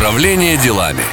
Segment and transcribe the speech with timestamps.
[0.00, 1.04] Управление делами.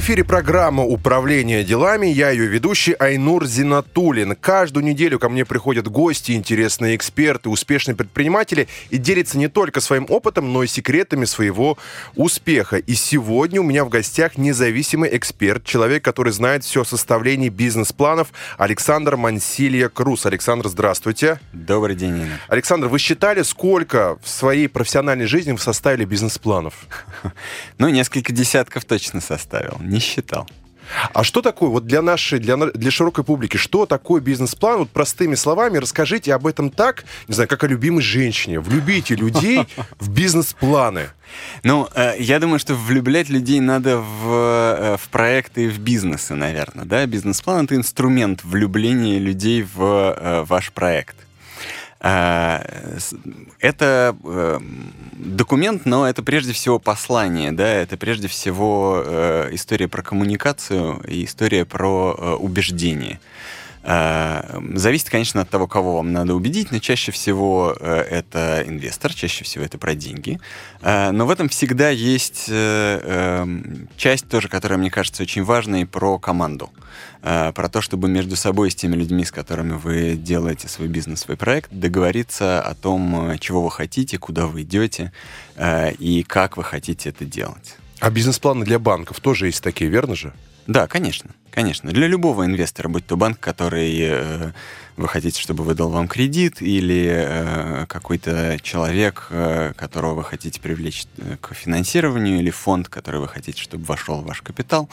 [0.00, 2.06] В эфире программа «Управление делами».
[2.06, 4.34] Я ее ведущий Айнур Зинатулин.
[4.34, 10.06] Каждую неделю ко мне приходят гости, интересные эксперты, успешные предприниматели и делятся не только своим
[10.08, 11.76] опытом, но и секретами своего
[12.16, 12.78] успеха.
[12.78, 18.28] И сегодня у меня в гостях независимый эксперт, человек, который знает все о составлении бизнес-планов,
[18.56, 20.24] Александр Мансилья Крус.
[20.24, 21.40] Александр, здравствуйте.
[21.52, 22.40] Добрый день, Инна.
[22.48, 26.72] Александр, вы считали, сколько в своей профессиональной жизни вы составили бизнес-планов?
[27.76, 30.46] Ну, несколько десятков точно составил не считал.
[31.12, 34.80] А что такое, вот для нашей, для, для широкой публики, что такое бизнес-план?
[34.80, 38.60] Вот простыми словами расскажите об этом так, не знаю, как о любимой женщине.
[38.60, 39.66] Влюбите людей
[39.98, 41.10] в бизнес-планы.
[41.62, 46.34] Ну, э, я думаю, что влюблять людей надо в, э, в проекты и в бизнесы,
[46.34, 46.84] наверное.
[46.84, 47.06] Да?
[47.06, 51.16] Бизнес-план— это инструмент влюбления людей в э, ваш проект.
[52.02, 52.64] А,
[53.58, 54.58] это э,
[55.12, 61.26] документ, но это прежде всего послание, да, это прежде всего э, история про коммуникацию и
[61.26, 63.20] история про э, убеждение.
[63.82, 69.44] А, зависит, конечно, от того, кого вам надо убедить, но чаще всего это инвестор, чаще
[69.44, 70.38] всего это про деньги.
[70.82, 76.18] А, но в этом всегда есть эм, часть тоже, которая, мне кажется, очень важной, про
[76.18, 76.70] команду.
[77.22, 81.20] Э, про то, чтобы между собой с теми людьми, с которыми вы делаете свой бизнес,
[81.20, 85.12] свой проект, договориться о том, э, чего вы хотите, куда вы идете
[85.56, 87.76] э, и как вы хотите это делать.
[88.00, 90.32] А бизнес-планы для банков тоже есть такие, верно же?
[90.66, 91.90] Да, конечно, конечно.
[91.90, 94.52] Для любого инвестора, будь то банк, который э,
[94.96, 101.06] вы хотите, чтобы выдал вам кредит, или э, какой-то человек, э, которого вы хотите привлечь
[101.16, 104.88] э, к финансированию, или фонд, который вы хотите, чтобы вошел в ваш капитал.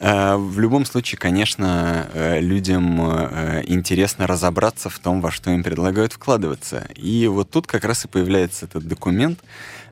[0.00, 5.62] Э, в любом случае, конечно, э, людям э, интересно разобраться в том, во что им
[5.62, 6.88] предлагают вкладываться.
[6.96, 9.38] И вот тут как раз и появляется этот документ,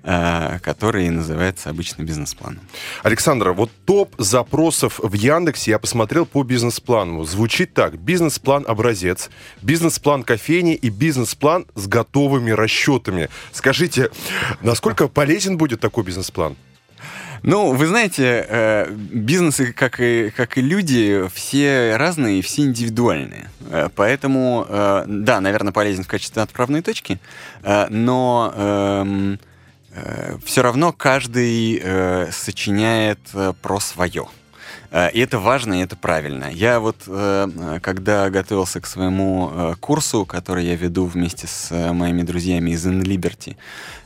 [0.02, 2.60] который называется обычно бизнес-планом.
[3.02, 7.24] Александр, вот топ запросов в Яндексе я посмотрел по бизнес-плану.
[7.24, 7.98] Звучит так.
[7.98, 9.30] Бизнес-план образец,
[9.62, 13.28] бизнес-план кофейни и бизнес-план с готовыми расчетами.
[13.52, 14.10] Скажите,
[14.62, 16.56] насколько полезен будет такой бизнес-план?
[17.42, 23.48] Ну, вы знаете, э, бизнесы, как и, как и люди, все разные и все индивидуальные.
[23.70, 24.66] Э, поэтому,
[25.06, 27.18] да, наверное, полезен в качестве отправной точки,
[27.62, 29.49] но эм, Э,
[30.44, 34.28] все равно каждый э, сочиняет э, про свое.
[34.90, 36.50] Э, и это важно, и это правильно.
[36.50, 42.70] Я вот, э, когда готовился к своему курсу, который я веду вместе с моими друзьями
[42.70, 43.56] из InLiberty,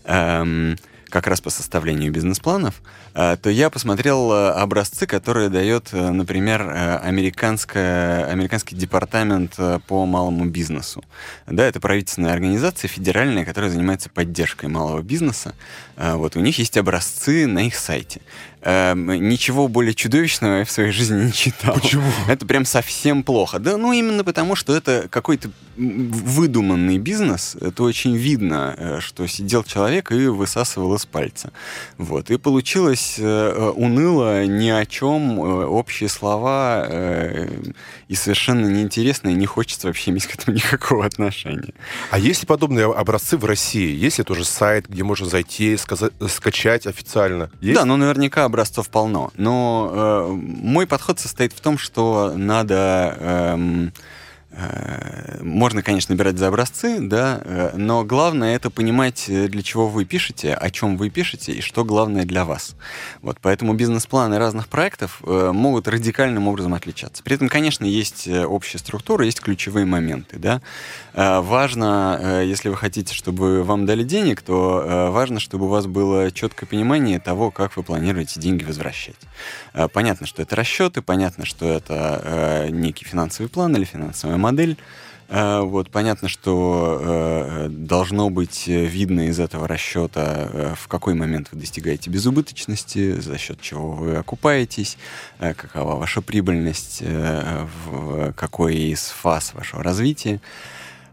[0.04, 0.78] эм,
[1.08, 2.82] как раз по составлению бизнес-планов,
[3.14, 6.62] то я посмотрел образцы, которые дает, например,
[7.02, 11.04] американская, американский департамент по малому бизнесу.
[11.46, 15.54] Да, это правительственная организация федеральная, которая занимается поддержкой малого бизнеса.
[15.96, 18.20] Вот у них есть образцы на их сайте.
[18.66, 21.74] Эм, ничего более чудовищного я в своей жизни не читал.
[21.74, 22.10] Почему?
[22.28, 23.58] Это прям совсем плохо.
[23.58, 27.58] Да, ну именно потому, что это какой-то выдуманный бизнес.
[27.60, 31.52] Это очень видно, э, что сидел человек и высасывал из пальца.
[31.98, 32.30] Вот.
[32.30, 36.88] И получилось э, уныло, ни о чем, э, общие слова
[38.08, 41.74] и совершенно неинтересно, и не хочется вообще иметь к этому никакого отношения.
[42.10, 43.94] А есть ли подобные образцы в России?
[43.94, 47.50] Есть ли тоже сайт, где можно зайти, сказать, скачать официально?
[47.60, 47.78] Есть?
[47.78, 49.30] Да, ну наверняка образцов полно.
[49.36, 53.16] Но э, мой подход состоит в том, что надо...
[53.20, 53.90] Э, Э,
[55.40, 60.04] можно, конечно, набирать за образцы, да, э, но главное это понимать, э, для чего вы
[60.04, 62.76] пишете, о чем вы пишете и что главное для вас.
[63.20, 67.22] Вот, поэтому бизнес-планы разных проектов могут радикальным образом отличаться.
[67.22, 70.62] При этом, конечно, есть общая структура, есть ключевые моменты, да.
[71.14, 76.68] Важно, если вы хотите, чтобы вам дали денег, то важно, чтобы у вас было четкое
[76.68, 79.16] понимание того, как вы планируете деньги возвращать.
[79.92, 84.76] Понятно, что это расчеты, понятно, что это некий финансовый план или финансовая модель.
[85.28, 91.48] Э, вот понятно, что э, должно быть видно из этого расчета, э, в какой момент
[91.50, 94.98] вы достигаете безубыточности, за счет чего вы окупаетесь,
[95.38, 100.40] какова ваша прибыльность, в какой из фаз вашего развития.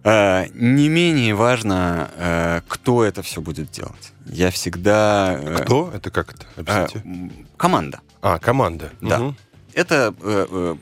[0.03, 4.13] Не менее важно, кто это все будет делать.
[4.25, 5.39] Я всегда...
[5.61, 5.91] Кто?
[5.93, 6.45] Это как это?
[6.57, 7.31] Объясните.
[7.55, 7.99] Команда.
[8.21, 8.91] А, команда.
[9.01, 9.21] Да.
[9.21, 9.35] Угу.
[9.73, 10.75] Это э, э,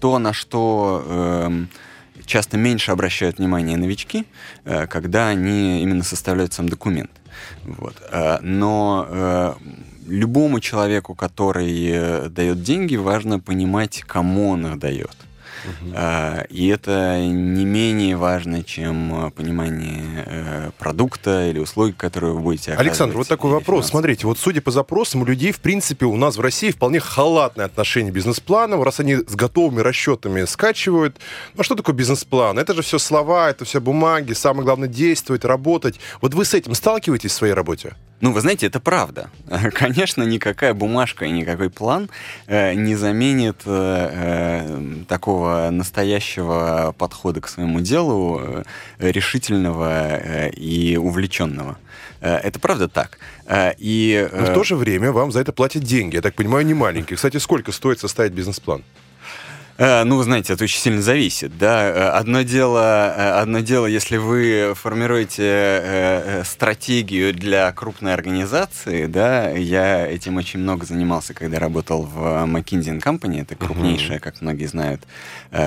[0.00, 1.66] то, на что э,
[2.26, 4.26] часто меньше обращают внимание новички,
[4.64, 7.10] э, когда они именно составляют сам документ.
[7.64, 7.96] Вот.
[8.10, 9.54] Э, но э,
[10.06, 15.16] любому человеку, который э, дает деньги, важно понимать, кому он их дает.
[15.64, 15.94] Угу.
[16.50, 22.88] И это не менее важно, чем понимание продукта или услуги, которые вы будете оказывать.
[22.88, 23.88] Александр, вот такой вопрос.
[23.88, 27.66] Смотрите, вот судя по запросам, у людей, в принципе, у нас в России вполне халатное
[27.66, 31.16] отношение к бизнес-плану, раз они с готовыми расчетами скачивают.
[31.54, 32.58] Ну, а что такое бизнес-план?
[32.58, 36.00] Это же все слова, это все бумаги, самое главное действовать, работать.
[36.20, 37.94] Вот вы с этим сталкиваетесь в своей работе?
[38.24, 39.28] Ну, вы знаете, это правда.
[39.74, 42.08] Конечно, никакая бумажка и никакой план
[42.46, 48.62] э, не заменит э, э, такого настоящего подхода к своему делу, э,
[48.98, 51.76] решительного э, и увлеченного.
[52.22, 53.18] Э, это правда так.
[53.44, 56.16] Э, и, Но в то же время вам за это платят деньги.
[56.16, 57.16] Я так понимаю, не маленькие.
[57.16, 58.84] Кстати, сколько стоит составить бизнес-план?
[59.76, 61.84] Э, ну, вы знаете, это очень сильно зависит, да.
[61.84, 70.06] Э, одно дело, э, одно дело, если вы формируете стратегию для крупной организации, да, я
[70.06, 75.02] этим очень много занимался, когда работал в McKinsey Company, это крупнейшая, как многие знают,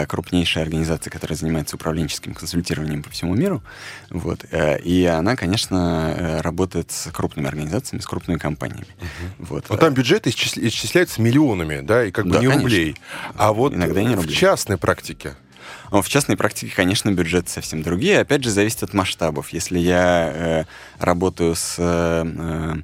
[0.07, 3.62] крупнейшая организация, которая занимается управленческим консультированием по всему миру,
[4.10, 8.88] вот, и она, конечно, работает с крупными организациями, с крупными компаниями.
[9.00, 9.45] Угу.
[9.50, 9.65] Вот.
[9.69, 12.63] Но там бюджеты исчисляются миллионами, да, и как бы да, не конечно.
[12.63, 12.95] рублей.
[13.36, 14.35] А вот Иногда никогда не рублей.
[14.35, 15.35] В частной практике?
[15.91, 18.19] В частной практике, конечно, бюджеты совсем другие.
[18.19, 19.49] Опять же, зависит от масштабов.
[19.49, 20.63] Если я э,
[20.99, 21.75] работаю с...
[21.77, 22.81] Э,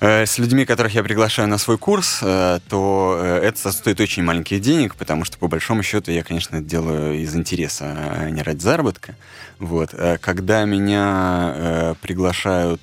[0.00, 4.22] э, с людьми, которых я приглашаю на свой курс, э, то э, это стоит очень
[4.22, 8.42] маленьких денег, потому что, по большому счету, я, конечно, это делаю из интереса, а не
[8.42, 9.14] ради заработка.
[9.58, 9.94] Вот.
[10.20, 12.82] Когда меня приглашают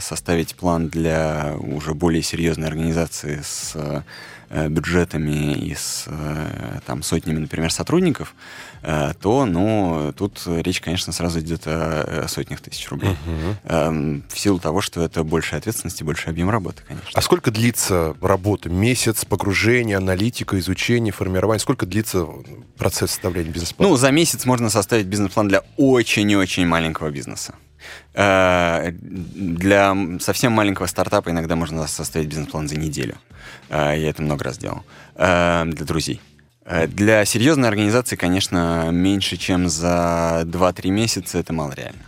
[0.00, 4.02] составить план для уже более серьезной организации с Э,
[4.68, 8.34] бюджетами и с э, там, сотнями, например, сотрудников,
[8.82, 13.16] э, то, ну, тут речь, конечно, сразу идет о сотнях тысяч рублей.
[13.64, 14.22] Uh-huh.
[14.28, 17.10] В силу того, что это большая ответственность и больше объем работы, конечно.
[17.14, 18.68] А сколько длится работа?
[18.68, 21.60] Месяц погружения, аналитика, изучение, формирование?
[21.60, 22.26] Сколько длится
[22.76, 23.90] процесс составления бизнес-плана?
[23.90, 27.54] Ну, за месяц можно составить бизнес-план для очень-очень маленького бизнеса.
[28.14, 33.16] Э, для совсем маленького стартапа иногда можно составить бизнес-план за неделю.
[33.68, 34.82] Э, я это много раз делал.
[35.14, 36.20] Э, для друзей.
[36.88, 42.02] Для серьезной организации, конечно, меньше, чем за 2-3 месяца это мало реально.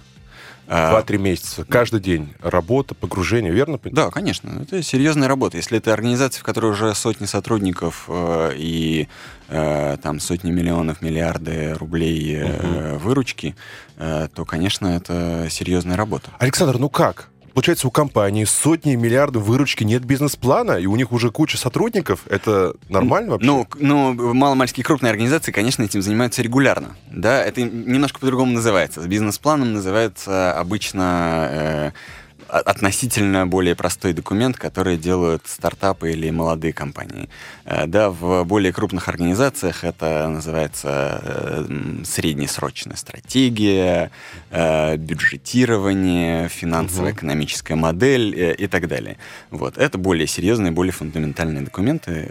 [0.67, 1.65] Два-три месяца.
[1.65, 3.79] Каждый день работа, погружение, верно?
[3.82, 4.62] Да, конечно.
[4.62, 5.59] Это серьезная работа.
[5.59, 9.09] Если это организация, в которой уже сотни сотрудников и
[9.49, 12.99] э, там сотни миллионов, миллиарды рублей э, угу.
[12.99, 13.56] выручки,
[13.96, 16.31] э, то, конечно, это серьезная работа.
[16.38, 17.31] Александр, ну как?
[17.55, 22.23] Получается, у компании сотни миллиардов выручки нет бизнес-плана, и у них уже куча сотрудников.
[22.29, 23.46] Это нормально вообще?
[23.46, 26.96] Ну, ну маломальские крупные организации, конечно, этим занимаются регулярно.
[27.12, 29.00] Да, это немножко по-другому называется.
[29.00, 31.49] С бизнес-планом называется обычно...
[31.50, 31.93] Э,
[32.61, 37.29] относительно более простой документ, который делают стартапы или молодые компании.
[37.65, 44.11] Э, да, в более крупных организациях это называется э, среднесрочная стратегия,
[44.51, 49.17] э, бюджетирование, финансово-экономическая модель и так далее.
[49.51, 49.77] Вот.
[49.77, 52.29] Это более серьезные, более фундаментальные документы,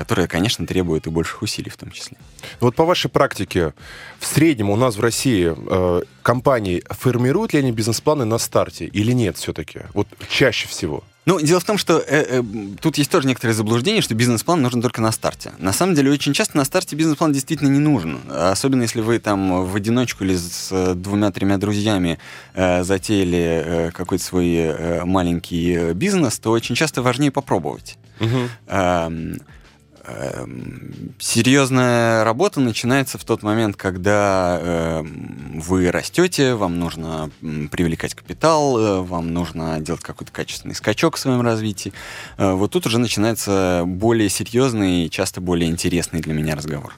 [0.00, 2.16] которые, конечно, требуют и больших усилий в том числе.
[2.58, 3.74] Вот по вашей практике,
[4.18, 9.12] в среднем у нас в России э, компании формируют ли они бизнес-планы на старте или
[9.12, 9.80] нет все-таки?
[9.92, 11.04] Вот чаще всего.
[11.26, 12.42] Ну, дело в том, что э, э,
[12.80, 15.52] тут есть тоже некоторые заблуждения, что бизнес-план нужен только на старте.
[15.58, 18.20] На самом деле, очень часто на старте бизнес-план действительно не нужен.
[18.30, 22.18] Особенно если вы там в одиночку или с э, двумя-тремя друзьями
[22.54, 27.98] э, затеяли э, какой-то свой э, маленький бизнес, то очень часто важнее попробовать.
[28.18, 28.38] Угу.
[28.68, 29.10] Э,
[31.18, 39.00] серьезная работа начинается в тот момент, когда э, вы растете, вам нужно привлекать капитал, э,
[39.02, 41.92] вам нужно делать какой-то качественный скачок в своем развитии.
[42.38, 46.94] Э, вот тут уже начинается более серьезный и часто более интересный для меня разговор.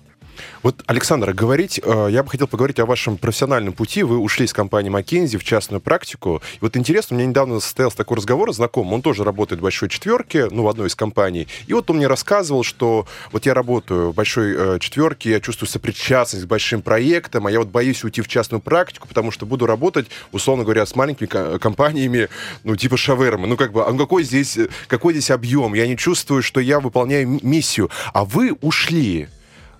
[0.62, 4.02] Вот, Александр, говорить, э, я бы хотел поговорить о вашем профессиональном пути.
[4.02, 6.42] Вы ушли из компании McKinsey в частную практику.
[6.54, 8.94] И вот интересно, у меня недавно состоялся такой разговор с знакомым.
[8.94, 11.48] Он тоже работает в большой четверке, ну, в одной из компаний.
[11.66, 15.68] И вот он мне рассказывал, что вот я работаю в большой э, четверке, я чувствую
[15.68, 19.66] сопричастность к большим проектам, а я вот боюсь уйти в частную практику, потому что буду
[19.66, 22.28] работать, условно говоря, с маленькими компаниями,
[22.64, 23.46] ну, типа шавермы.
[23.46, 24.58] Ну, как бы, а какой здесь,
[24.88, 25.74] какой здесь объем?
[25.74, 27.90] Я не чувствую, что я выполняю миссию.
[28.12, 29.28] А вы ушли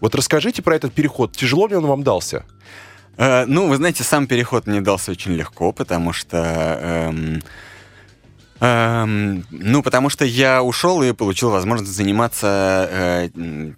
[0.03, 1.33] вот расскажите про этот переход.
[1.33, 2.45] Тяжело ли он вам дался?
[3.17, 6.79] Э, ну, вы знаете, сам переход мне дался очень легко, потому что...
[6.83, 7.43] Эм,
[8.65, 13.29] Эм, ну, потому что я ушел и получил возможность заниматься э,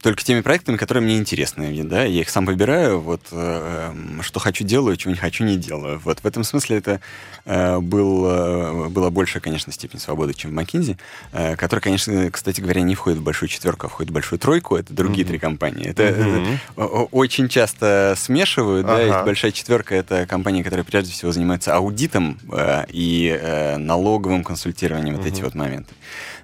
[0.02, 1.82] только теми проектами, которые мне интересны.
[1.84, 2.04] Да?
[2.04, 6.02] Я их сам выбираю, вот э, эм, что хочу делаю, чего не хочу не делаю.
[6.04, 7.00] Вот в этом смысле это
[7.46, 10.98] э, был, э, была большая, конечно, степень свободы, чем в McKinsey,
[11.32, 14.76] э, которая, конечно, кстати говоря, не входит в большую четверку, а входит в большую тройку.
[14.76, 15.28] Это другие mm-hmm.
[15.28, 15.86] три компании.
[15.86, 16.58] Это, mm-hmm.
[16.76, 18.84] это очень часто смешивают.
[18.84, 18.96] Ага.
[18.96, 19.02] Да?
[19.02, 24.73] Есть большая четверка— это компании, которые прежде всего занимаются аудитом э, и э, налоговым консультированием
[24.74, 25.94] консультирования, вот эти вот моменты.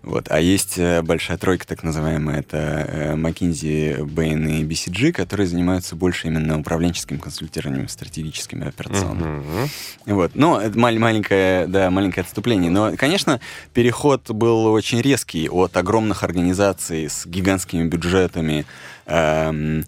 [0.02, 0.26] Вот.
[0.30, 5.96] А есть э, большая тройка, так называемая, это э, McKinsey, Bain и BCG, которые занимаются
[5.96, 9.40] больше именно управленческим консультированием, стратегическим и операционным.
[9.40, 9.68] Uh-huh.
[10.06, 10.34] Вот.
[10.34, 12.70] Но это мал- маленькое, да, маленькое отступление.
[12.70, 13.40] Но, конечно,
[13.74, 18.64] переход был очень резкий от огромных организаций с гигантскими бюджетами,
[19.06, 19.82] эм, Э,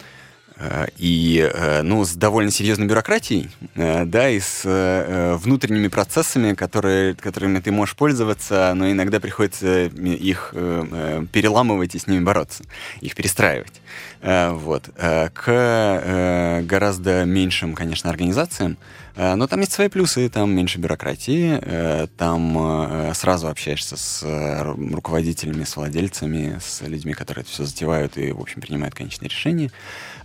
[0.98, 4.62] и э, ну, с довольно серьезной бюрократией, э, да, и с
[5.42, 10.54] внутренними процессами, которые, которыми ты можешь пользоваться, но иногда приходится их
[11.32, 12.64] переламывать и с ними бороться,
[13.00, 13.80] их перестраивать.
[14.22, 14.90] Вот.
[14.94, 18.76] К гораздо меньшим, конечно, организациям,
[19.16, 26.58] но там есть свои плюсы, там меньше бюрократии, там сразу общаешься с руководителями, с владельцами,
[26.62, 29.70] с людьми, которые это все затевают и, в общем, принимают конечные решения.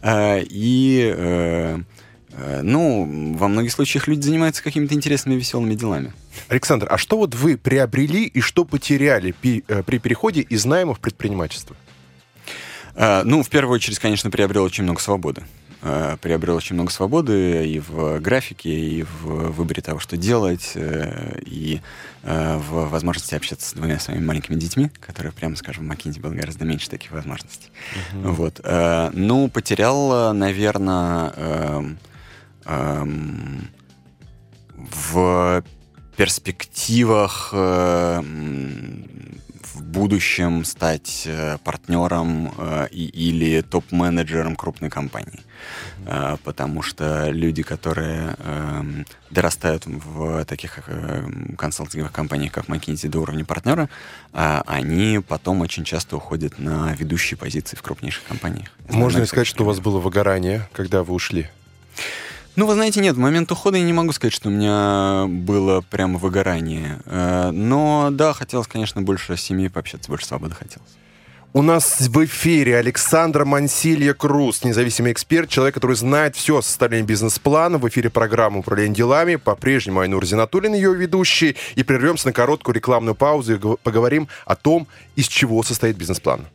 [0.02, 1.80] Э, и э,
[2.32, 6.14] э, ну, во многих случаях люди занимаются какими-то интересными, веселыми делами.
[6.50, 11.00] Александр, а что вот вы приобрели и что потеряли при, при переходе из найма в
[11.00, 11.76] предпринимательство?
[12.96, 15.44] Ну, в первую очередь, конечно, приобрел очень много свободы.
[15.82, 21.40] Э, приобрел очень много свободы и в графике, и в выборе того, что делать, э,
[21.46, 21.82] и
[22.24, 26.34] э, в возможности общаться с двумя своими маленькими детьми, которые, прямо скажем, в Макинзе было
[26.34, 27.70] гораздо меньше таких возможностей.
[28.14, 28.32] Uh-huh.
[28.32, 29.14] Вот.
[29.14, 32.00] Ну, потерял, наверное, эм,
[32.66, 33.70] эм,
[34.76, 35.64] в
[36.16, 37.54] перспективах
[39.78, 45.40] в будущем стать э, партнером э, и, или топ-менеджером крупной компании.
[46.06, 48.84] Э, потому что люди, которые э,
[49.30, 53.90] дорастают в таких э, консалтинговых компаниях, как McKinsey, до уровня партнера,
[54.34, 58.70] э, они потом очень часто уходят на ведущие позиции в крупнейших компаниях.
[58.90, 61.50] Можно ли сказать, что у вас было выгорание, когда вы ушли?
[62.58, 65.82] Ну, вы знаете, нет, в момент ухода я не могу сказать, что у меня было
[65.82, 67.00] прям выгорание.
[67.06, 70.90] Э, но да, хотелось, конечно, больше семьи пообщаться, больше свободы хотелось.
[71.58, 77.04] У нас в эфире Александра Мансилья Круз, независимый эксперт, человек, который знает все о составлении
[77.04, 77.80] бизнес-плана.
[77.80, 79.38] В эфире программы «Управление делами».
[79.38, 81.58] По-прежнему Айнур Зинатуллин, ее ведущий.
[81.74, 84.86] И прервемся на короткую рекламную паузу и поговорим о том,
[85.16, 86.46] из чего состоит бизнес-план.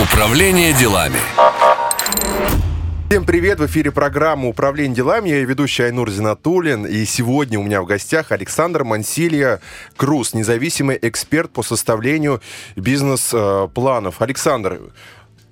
[0.00, 1.18] Управление делами.
[3.12, 3.60] Всем привет!
[3.60, 5.28] В эфире программа «Управление делами».
[5.28, 6.86] Я ведущий Айнур Зинатулин.
[6.86, 9.60] И сегодня у меня в гостях Александр Мансилья
[9.98, 12.40] Круз, независимый эксперт по составлению
[12.74, 14.22] бизнес-планов.
[14.22, 14.80] Александр,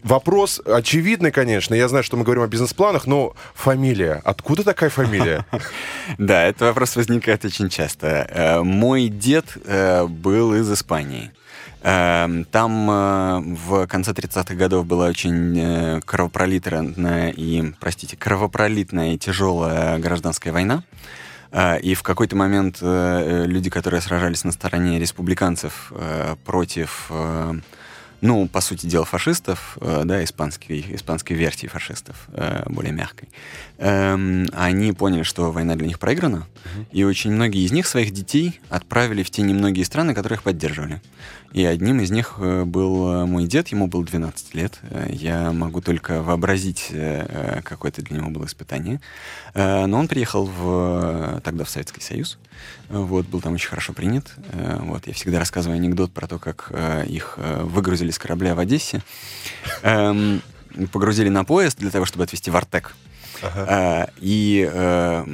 [0.02, 1.75] Вопрос очевидный, конечно.
[1.75, 4.23] Я знаю, что мы говорим о бизнес-планах, но фамилия.
[4.25, 5.45] Откуда такая фамилия?
[6.17, 8.26] Да, этот вопрос возникает очень часто.
[8.31, 11.31] Э, мой дед э, был из Испании.
[11.82, 19.18] Эм, там э, в конце 30-х годов была очень э, кровопролитная и, простите, кровопролитная и
[19.18, 20.84] тяжелая гражданская война.
[21.52, 25.92] Э, и в какой-то момент люди, которые сражались на стороне республиканцев
[26.44, 27.10] против
[28.22, 32.28] ну, по сути дела, фашистов, да, испанской, испанской версии фашистов,
[32.66, 33.30] более мягкой,
[33.78, 36.46] эм, они поняли, что война для них проиграна,
[36.92, 41.00] и очень многие из них своих детей отправили в те немногие страны, которые их поддерживали.
[41.52, 44.78] И одним из них э, был мой дед, ему было 12 лет.
[45.09, 46.92] Я могу только вообразить,
[47.64, 49.00] какое это для него было испытание.
[49.54, 52.38] Но он приехал в, тогда в Советский Союз,
[52.88, 54.33] вот, был там очень хорошо принят.
[54.80, 56.73] Вот, я всегда рассказываю анекдот про то, как
[57.09, 59.02] их выгрузили с корабля в Одессе,
[59.83, 60.42] эм,
[60.92, 62.95] погрузили на поезд для того, чтобы отвезти в Артек.
[63.42, 63.66] Ага.
[63.69, 65.25] Э, и э,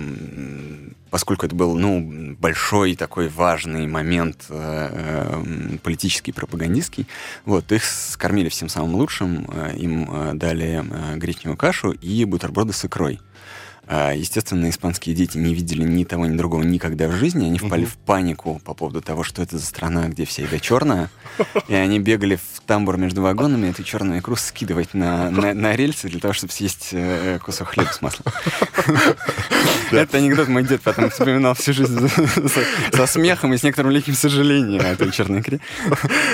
[1.10, 7.06] поскольку это был ну, большой такой важный момент э, э, политический, пропагандистский,
[7.44, 12.72] вот, их скормили всем самым лучшим, э, им э, дали э, гречневую кашу и бутерброды
[12.72, 13.20] с икрой.
[13.88, 17.46] А, естественно, испанские дети не видели ни того, ни другого никогда в жизни.
[17.46, 17.86] Они впали uh-huh.
[17.86, 21.10] в панику по поводу того, что это за страна, где вся еда черная.
[21.68, 26.08] И они бегали в тамбур между вагонами эту черную икру скидывать на, на, на рельсы
[26.08, 28.24] для того, чтобы съесть э, кусок хлеба с маслом.
[29.92, 32.08] Это анекдот мой дед потом вспоминал всю жизнь
[32.92, 35.60] со смехом и с некоторым легким сожалением о этой черной икре.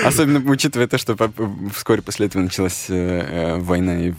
[0.03, 1.15] Особенно учитывая то, что
[1.73, 4.11] вскоре после этого началась э, э, война и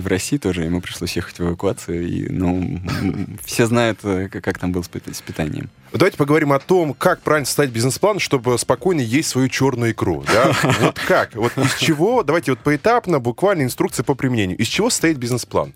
[0.00, 0.64] в России тоже.
[0.64, 2.80] Ему пришлось ехать в эвакуацию и ну,
[3.44, 5.70] все знают, э, как там был с питанием.
[5.92, 10.24] Давайте поговорим о том, как правильно составить бизнес-план, чтобы спокойно есть свою черную икру.
[10.26, 10.52] Да?
[10.80, 11.34] Вот как?
[11.34, 12.22] Вот из чего?
[12.22, 14.58] Давайте вот поэтапно, буквально инструкция по применению.
[14.58, 15.74] Из чего состоит бизнес-план?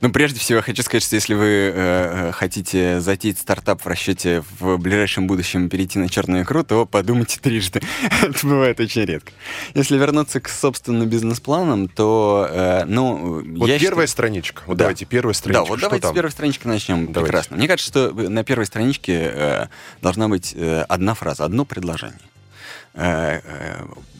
[0.00, 3.86] Ну, прежде всего, я хочу сказать, что если вы э, э, хотите затеять стартап в
[3.86, 7.80] расчете в ближайшем будущем перейти на черную икру, то подумайте трижды.
[8.22, 9.32] Это бывает очень редко.
[9.74, 13.42] Если вернуться к, собственно, бизнес-планам, то, э, ну...
[13.56, 14.08] Вот первая считаю...
[14.08, 14.62] страничка.
[14.66, 14.84] Вот да.
[14.84, 15.64] давайте первая страничка.
[15.64, 16.12] Да, вот что давайте там?
[16.12, 17.12] с первой странички начнем.
[17.12, 17.32] Давайте.
[17.32, 17.56] Прекрасно.
[17.56, 19.66] Мне кажется, что на первой страничке э,
[20.02, 22.20] должна быть э, одна фраза, одно предложение.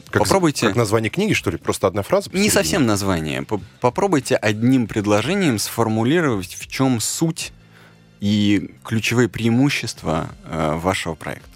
[0.06, 0.66] Э, э, как, Попробуйте...
[0.66, 1.56] Как название книги, что ли?
[1.56, 2.30] Просто одна фраза?
[2.32, 3.44] Не совсем название.
[3.80, 7.52] Попробуйте одним предложением сформулировать, в чем суть
[8.20, 11.50] и ключевые преимущества э, вашего проекта.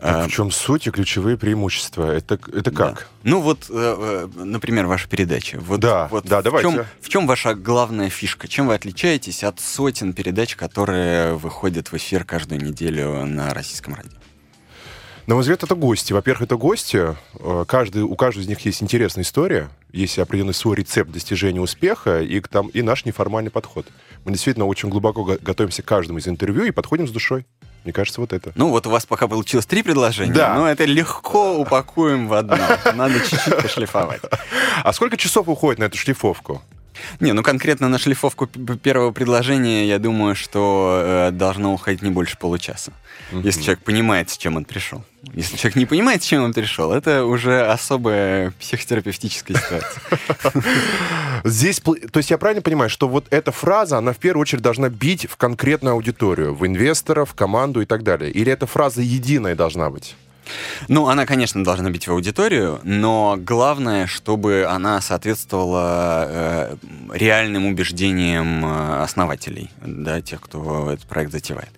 [0.00, 2.12] Так, в чем суть и ключевые преимущества?
[2.12, 2.94] Это, это как?
[2.94, 3.30] Да.
[3.30, 5.58] Ну вот, э, например, ваша передача.
[5.58, 6.70] Вот, да, вот да, в давайте.
[6.70, 8.46] Чем, в чем ваша главная фишка?
[8.46, 14.12] Чем вы отличаетесь от сотен передач, которые выходят в эфир каждую неделю на российском радио?
[15.28, 16.14] На мой взгляд, это гости.
[16.14, 17.14] Во-первых, это гости.
[17.34, 22.22] Э, каждый, у каждого из них есть интересная история, есть определенный свой рецепт достижения успеха
[22.22, 23.86] и, там, и наш неформальный подход.
[24.24, 27.44] Мы действительно очень глубоко готовимся к каждому из интервью и подходим с душой.
[27.84, 28.52] Мне кажется, вот это.
[28.54, 30.54] Ну, вот у вас пока получилось три предложения, да.
[30.54, 32.56] но это легко упакуем в одно.
[32.94, 34.22] Надо чуть-чуть пошлифовать.
[34.82, 36.62] А сколько часов уходит на эту шлифовку?
[37.20, 42.38] Не, ну конкретно на шлифовку первого предложения, я думаю, что э, должно уходить не больше
[42.38, 42.92] получаса.
[43.32, 43.40] Угу.
[43.40, 45.04] Если человек понимает, с чем он пришел.
[45.34, 50.02] Если человек не понимает, с чем он пришел, это уже особая психотерапевтическая ситуация.
[51.44, 54.88] Здесь, то есть я правильно понимаю, что вот эта фраза, она в первую очередь должна
[54.88, 58.30] бить в конкретную аудиторию, в инвесторов, в команду и так далее?
[58.30, 60.14] Или эта фраза единая должна быть?
[60.88, 66.76] Ну, она, конечно, должна быть в аудиторию, но главное, чтобы она соответствовала э,
[67.14, 71.70] реальным убеждениям э, основателей, да, тех, кто этот проект затевает.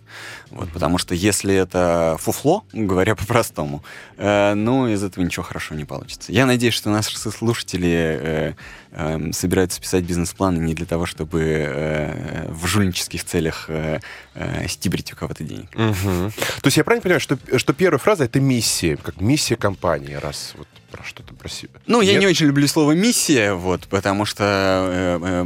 [0.51, 3.83] Вот, потому что если это фуфло, говоря по-простому,
[4.17, 6.33] э, ну, из этого ничего хорошего не получится.
[6.33, 8.55] Я надеюсь, что наши слушатели э,
[8.93, 14.01] э, собираются писать бизнес-планы не для того, чтобы э, в жульнических целях э,
[14.35, 15.71] э, стибрить у кого-то денег.
[15.75, 16.33] Угу.
[16.63, 20.55] То есть я правильно понимаю, что, что первая фраза— это миссия, как миссия компании, раз
[20.57, 21.73] вот про что-то про себя.
[21.87, 22.15] Ну, Нет?
[22.15, 25.45] я не очень люблю слово миссия, вот, потому что э, э,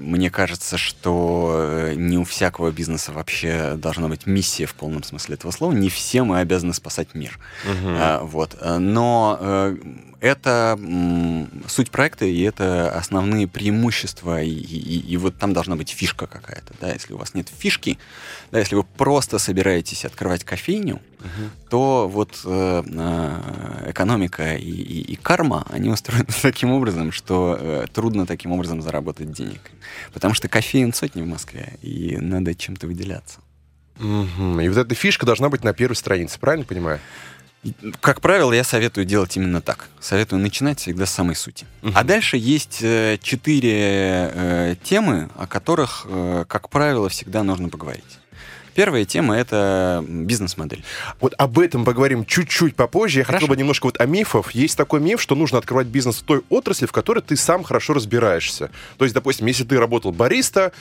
[0.00, 5.34] мне кажется, что э, не у всякого бизнеса вообще должна быть миссия в полном смысле
[5.34, 5.72] этого слова.
[5.72, 7.38] Не все мы обязаны спасать мир.
[7.64, 8.26] Угу.
[8.26, 8.56] Вот.
[8.78, 9.76] Но
[10.20, 10.78] это
[11.66, 16.74] суть проекта, и это основные преимущества, и, и, и вот там должна быть фишка какая-то.
[16.80, 16.92] Да?
[16.92, 17.98] Если у вас нет фишки,
[18.50, 21.68] да, если вы просто собираетесь открывать кофейню, угу.
[21.70, 27.86] то вот э, э, экономика и, и, и карма, они устроены таким образом, что э,
[27.92, 29.70] трудно таким образом заработать денег.
[30.12, 33.40] Потому что кофеин сотни в Москве, и надо чем-то выделяться.
[33.98, 34.60] Угу.
[34.60, 37.00] И вот эта фишка должна быть на первой странице, правильно понимаю?
[38.00, 39.88] Как правило, я советую делать именно так.
[40.00, 41.66] Советую начинать всегда с самой сути.
[41.82, 41.92] Uh-huh.
[41.94, 48.19] А дальше есть э, четыре э, темы, о которых, э, как правило, всегда нужно поговорить.
[48.74, 50.84] Первая тема— это бизнес-модель.
[51.20, 53.20] Вот об этом поговорим чуть-чуть попозже.
[53.20, 53.40] Я хорошо.
[53.40, 54.52] хотел бы немножко вот о мифах.
[54.52, 57.94] Есть такой миф, что нужно открывать бизнес в той отрасли, в которой ты сам хорошо
[57.94, 58.70] разбираешься.
[58.98, 60.72] То есть, допустим, если ты работал бариста,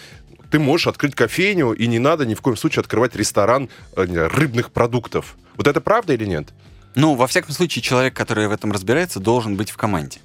[0.51, 4.71] ты можешь открыть кофейню, и не надо ни в коем случае открывать ресторан э, рыбных
[4.71, 5.35] продуктов.
[5.55, 6.49] Вот это правда или нет?
[6.95, 10.19] Ну, во всяком случае, человек, который в этом разбирается, должен быть в команде.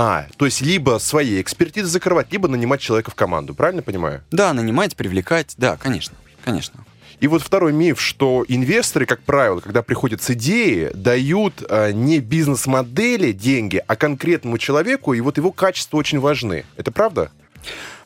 [0.00, 4.22] А, то есть либо своей экспертизы закрывать, либо нанимать человека в команду, правильно понимаю?
[4.30, 6.84] Да, нанимать, привлекать, да, конечно, конечно.
[7.20, 12.20] И вот второй миф, что инвесторы, как правило, когда приходят с идеей, дают а, не
[12.20, 16.64] бизнес-модели деньги, а конкретному человеку, и вот его качества очень важны.
[16.76, 17.30] Это правда?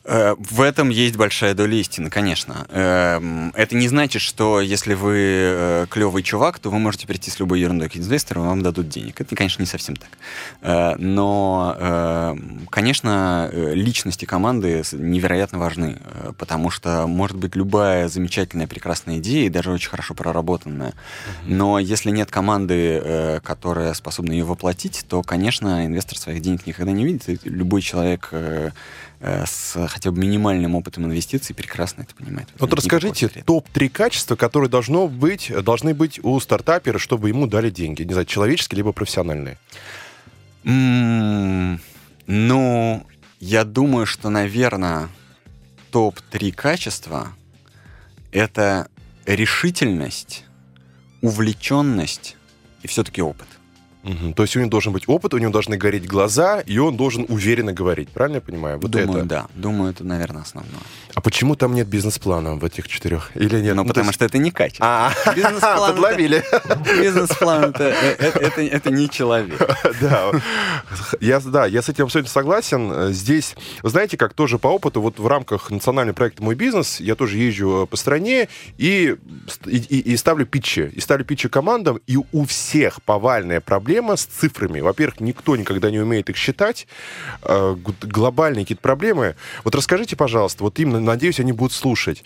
[0.05, 2.65] Э, в этом есть большая доля истины, конечно.
[2.69, 7.39] Эм, это не значит, что если вы э, клевый чувак, то вы можете прийти с
[7.39, 9.21] любой ерундой к инвестору, вам дадут денег.
[9.21, 10.09] Это, конечно, не совсем так.
[10.61, 15.99] Э, но, эм, конечно, личности команды невероятно важны,
[16.33, 20.93] потому что может быть любая замечательная, прекрасная идея, и даже очень хорошо проработанная.
[21.45, 27.05] Но если нет команды, которая способна ее воплотить, то, конечно, инвестор своих денег никогда не
[27.05, 27.29] видит.
[27.29, 28.31] И любой человек
[29.25, 32.49] Э, с хотя бы минимальным опытом инвестиций прекрасно это понимает.
[32.59, 38.03] Вот расскажите топ-3 качества, которые должно быть, должны быть у стартапера, чтобы ему дали деньги.
[38.03, 39.57] Не знаю, человеческие либо профессиональные.
[40.65, 41.79] Mm,
[42.27, 43.07] ну,
[43.39, 45.07] я думаю, что, наверное,
[45.93, 47.35] топ-3 качества—
[48.31, 48.89] это
[49.27, 50.43] решительность,
[51.21, 52.35] увлеченность
[52.81, 53.47] и все-таки опыт.
[54.03, 54.33] Мгм.
[54.33, 57.25] То есть у него должен быть опыт, у него должны гореть глаза, и он должен
[57.29, 58.09] уверенно говорить.
[58.09, 58.79] Правильно я понимаю?
[58.79, 59.25] Вот Думаю, это.
[59.27, 59.47] да.
[59.55, 60.73] Думаю, это, наверное, основное.
[61.15, 63.31] А почему там нет бизнес-плана в этих четырех?
[63.35, 63.75] Или нет?
[63.75, 64.85] Ну, Ну, то потому есть- что это не качество.
[64.85, 66.43] А, Бизнес-план подловили.
[67.01, 69.59] Бизнес-план это, э, это, это, не человек.
[70.01, 70.31] Да,
[71.21, 72.91] я, да, я с этим абсолютно согласен.
[72.91, 77.15] Э, Здесь, знаете, как тоже по опыту, вот в рамках национального проекта «Мой бизнес» я
[77.15, 79.15] тоже езжу э, по стране и,
[79.65, 80.91] и, и- и ставлю питчи.
[80.93, 84.79] И ставлю питчи командам, и у всех повальная проблема с цифрами.
[84.79, 86.87] Во-первых, никто никогда не умеет их считать.
[87.43, 89.35] Э, Глобальные какие-то проблемы.
[89.63, 92.23] Вот расскажите, пожалуйста, вот именно, надеюсь, они будут слушать.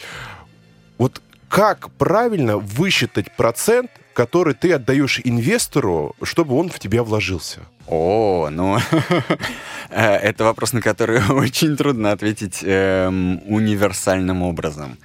[0.97, 7.62] Вот как правильно высчитать процент, который ты отдаешь инвестору, чтобы он в тебя вложился?
[7.88, 8.77] О, ну,
[9.89, 14.97] э, это вопрос, на который очень трудно ответить эм, универсальным образом.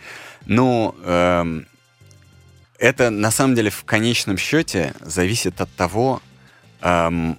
[0.47, 1.67] Ну, эм,
[2.79, 6.21] это на самом деле в конечном счете зависит от того,
[6.83, 7.39] эм,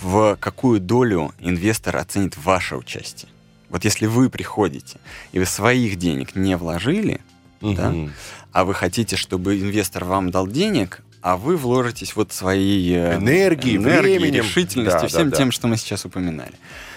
[0.00, 3.30] в какую долю инвестор оценит ваше участие.
[3.68, 4.98] Вот если вы приходите
[5.32, 7.20] и вы своих денег не вложили,
[7.60, 7.90] Да.
[7.90, 8.12] Мгм.
[8.52, 13.76] а вы хотите, чтобы инвестор вам дал денег, а вы вложитесь вот своей э, Энергией,
[13.76, 14.42] энергией, временем.
[14.42, 15.36] решительностью, Да, всем да, да.
[15.36, 16.54] тем, что мы сейчас упоминали.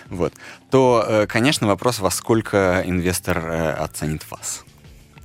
[0.10, 0.34] Вот.
[0.72, 4.64] То, э, конечно, вопрос, во сколько инвестор э, оценит вас.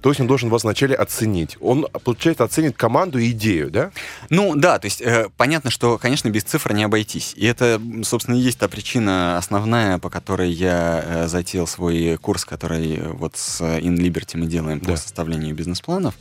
[0.00, 1.56] То есть он должен вас вначале оценить.
[1.60, 3.90] Он, получается, оценит команду и идею, да?
[4.30, 7.32] Ну да, то есть э, понятно, что, конечно, без цифр не обойтись.
[7.36, 12.44] И это, собственно, и есть та причина основная, по которой я э, затеял свой курс,
[12.44, 14.96] который э, вот с In Liberty мы делаем по Да.
[14.96, 16.14] составлению бизнес-планов.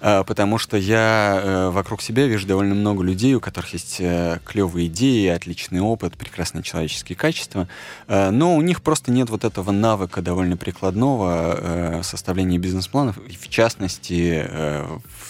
[0.00, 4.38] Э, потому что я э, вокруг себя вижу довольно много людей, у которых есть э,
[4.44, 7.68] клевые идеи, отличный опыт, прекрасные человеческие качества,
[8.08, 13.48] э, но у них просто нет вот этого навыка довольно прикладного э, составления бизнес-планов, в
[13.48, 14.46] частности,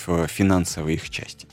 [0.07, 1.47] в финансовой их части.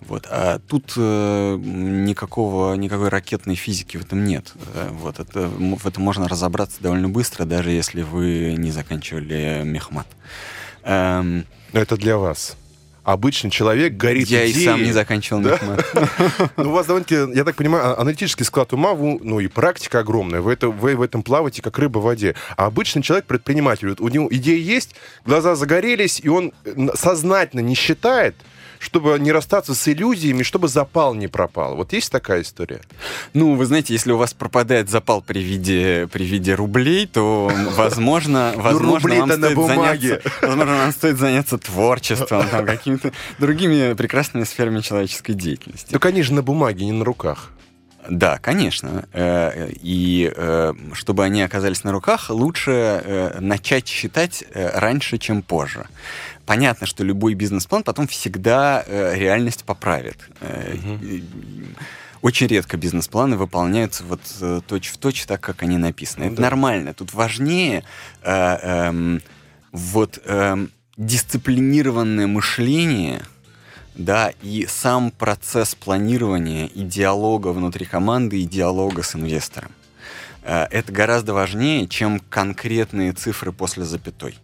[0.00, 0.26] Вот.
[0.30, 4.52] А тут э, никакого, никакой ракетной физики в этом нет.
[4.90, 5.18] Вот.
[5.18, 10.06] Это, в этом можно разобраться довольно быстро, даже если вы не заканчивали мехмат.
[10.82, 12.56] Эм, Но это для вас.
[13.02, 14.66] Обычный человек горит я и идеей.
[14.66, 15.58] сам не заканчивал Да?
[16.56, 20.42] Ну, у вас довольно-таки, я так понимаю, а- аналитический склад ума, ну и практика огромная.
[20.42, 22.34] Вы, это, вы в этом плаваете, как рыба в воде.
[22.56, 27.74] А обычный человек, предприниматель, у него идея есть, глаза загорелись, и он э, сознательно не
[27.74, 28.36] считает,
[28.80, 31.76] чтобы не расстаться с иллюзиями, чтобы запал не пропал.
[31.76, 32.80] Вот есть такая история?
[33.34, 38.54] Ну, вы знаете, если у вас пропадает запал при виде, при виде рублей, то, возможно,
[38.56, 45.34] возможно Ну, вам стоит заняться, возможно, вам стоит заняться творчеством, какими-то другими прекрасными сферами человеческой
[45.34, 45.92] деятельности.
[45.92, 47.50] Только они же на бумаге, не на руках.
[48.08, 49.04] Да, конечно.
[49.12, 55.86] Э, И э, чтобы они оказались на руках, лучше э, начать считать раньше, чем позже.
[56.50, 60.18] Понятно, что любой бизнес-план потом всегда э, реальность поправит.
[60.40, 61.22] Э, и-
[62.22, 66.24] Очень редко бизнес-планы выполняются вот э, точь-в-точь так, как они написаны.
[66.24, 66.48] Ну Это да.
[66.50, 66.92] нормально.
[66.92, 67.84] Тут важнее
[68.24, 69.22] э, эм,
[69.70, 73.22] вот эм, дисциплинированное мышление,
[73.94, 79.70] да, и сам процесс планирования и диалога внутри команды, и диалога с инвестором.
[80.42, 84.36] Э, Это гораздо важнее, чем конкретные цифры после запятой.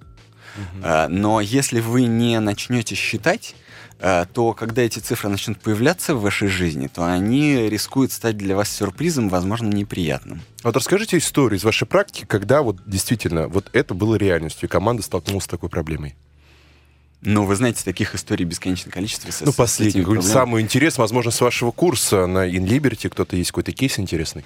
[0.82, 3.54] Э, Но если вы не начнете считать,
[3.98, 8.54] э, то когда эти цифры начнут появляться в вашей жизни, то они рискуют стать для
[8.56, 10.42] вас сюрпризом, возможно, неприятным.
[10.62, 15.02] Вот расскажите историю из вашей практики, когда вот действительно вот это было реальностью, и команда
[15.02, 16.14] столкнулась с такой проблемой.
[17.22, 19.30] Но вы знаете, таких историй бесконечное количество.
[19.30, 20.30] с- Ну, с- с последний, проблемами.
[20.30, 24.44] самый интересный, возможно, с вашего курса на InLiberty кто-то есть какой-то кейс интересный?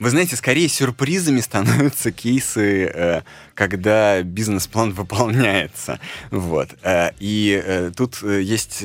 [0.00, 3.22] Вы знаете, скорее сюрпризами становятся кейсы, э,
[3.54, 6.00] когда бизнес-план выполняется.
[6.30, 6.70] Вот.
[6.82, 8.84] Э, И э, тут есть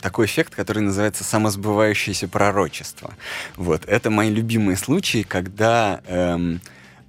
[0.00, 3.14] такой эффект, который называется самосбывающееся пророчество.
[3.56, 3.84] Вот.
[3.86, 6.00] Это мои любимые случаи, когда...
[6.06, 6.60] эм,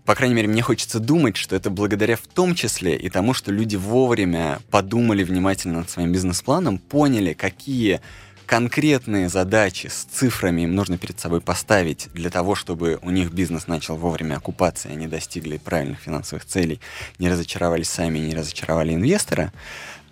[0.05, 3.51] по крайней мере, мне хочется думать, что это благодаря в том числе и тому, что
[3.51, 8.01] люди вовремя подумали внимательно над своим бизнес-планом, поняли, какие
[8.49, 13.67] конкретные задачи с цифрами им нужно перед собой поставить для того, чтобы у них бизнес
[13.67, 16.79] начал вовремя окупаться, и они достигли правильных финансовых целей,
[17.19, 19.53] не разочаровались сами, не разочаровали инвестора.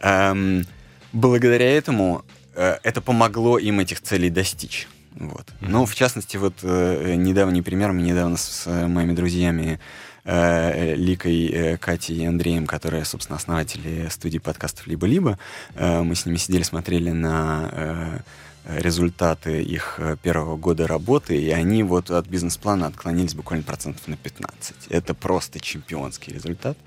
[0.02, 0.68] Эм,
[1.14, 4.88] благодаря этому э, это помогло им этих целей достичь.
[5.16, 5.48] Вот.
[5.60, 9.80] Ну, в частности, вот э, недавний пример, мы недавно с, с моими друзьями
[10.28, 15.40] э, Ликой, э, Катей и Андреем, которые, собственно, основатели студии подкастов «Либо-либо»,
[15.76, 18.22] э, мы с ними сидели, смотрели на
[18.66, 24.88] результаты их первого года работы, и они вот от бизнес-плана отклонились буквально процентов на 15.
[24.90, 26.78] Это просто чемпионский результат.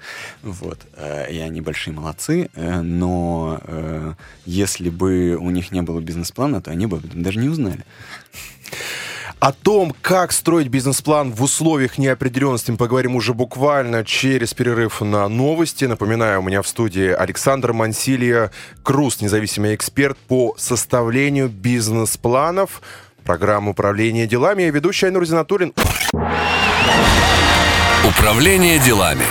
[0.42, 0.78] Вот.
[1.30, 6.98] И они большие молодцы, но если бы у них не было бизнес-плана, то они бы
[6.98, 7.86] об этом даже не узнали.
[9.40, 15.26] О том, как строить бизнес-план в условиях неопределенности, мы поговорим уже буквально через перерыв на
[15.28, 15.86] новости.
[15.86, 18.50] Напоминаю, у меня в студии Александр Мансилия
[18.82, 22.82] Круз, независимый эксперт по составлению бизнес-планов.
[23.24, 24.64] Программа управления делами.
[24.64, 25.72] Я ведущий Айнур Зинатуллин.
[28.06, 29.24] Управление делами.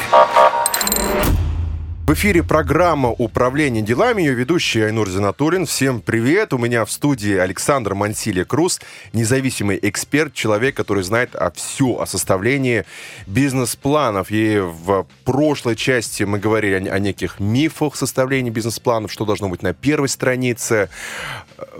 [2.09, 5.67] В эфире программа «Управление делами», ее ведущий Айнур Зинатуллин.
[5.67, 6.53] Всем привет!
[6.53, 8.81] У меня в студии Александр Мансилия Круз,
[9.13, 12.85] независимый эксперт, человек, который знает о все о составлении
[13.27, 14.31] бизнес-планов.
[14.31, 19.61] И в прошлой части мы говорили о, о неких мифах составления бизнес-планов, что должно быть
[19.61, 20.89] на первой странице.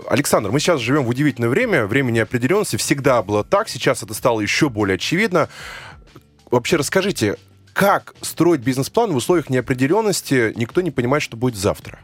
[0.08, 2.76] Александр, мы сейчас живем в удивительное время, время неопределенности.
[2.76, 5.48] Всегда было так, сейчас это стало еще более очевидно.
[6.52, 7.36] Вообще расскажите,
[7.72, 12.00] как строить бизнес-план в условиях неопределенности, никто не понимает, что будет завтра.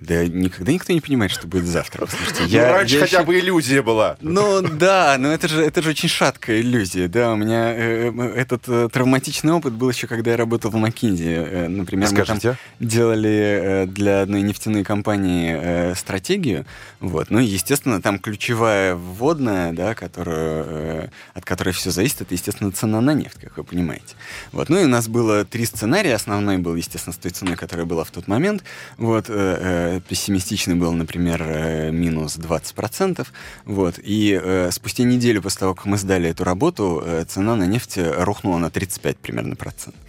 [0.00, 2.06] Да никогда никто не понимает, что будет завтра.
[2.06, 3.26] Слушайте, ну, я, раньше я хотя еще...
[3.26, 4.18] бы иллюзия была.
[4.20, 7.08] Ну да, но это же, это же очень шаткая иллюзия.
[7.08, 10.76] Да, у меня э, э этот э, травматичный опыт был еще, когда я работал в
[10.76, 11.24] Макинзи.
[11.28, 12.32] Э, например, Скажите?
[12.34, 16.66] мы там делали э, для одной нефтяной компании э, стратегию.
[17.00, 17.30] Вот.
[17.30, 23.00] Ну, естественно, там ключевая вводная, да, которую, э, от которой все зависит, это, естественно, цена
[23.00, 24.14] на нефть, как вы понимаете.
[24.52, 24.68] Вот.
[24.68, 26.14] Ну и у нас было три сценария.
[26.14, 28.62] Основной был, естественно, с той ценой, которая была в тот момент.
[28.98, 29.26] Вот.
[29.30, 33.26] Э, э пессимистичный был, например, э, минус 20%.
[33.64, 37.66] Вот, и э, спустя неделю после того, как мы сдали эту работу, э, цена на
[37.66, 40.00] нефть рухнула на 35 примерно процентов.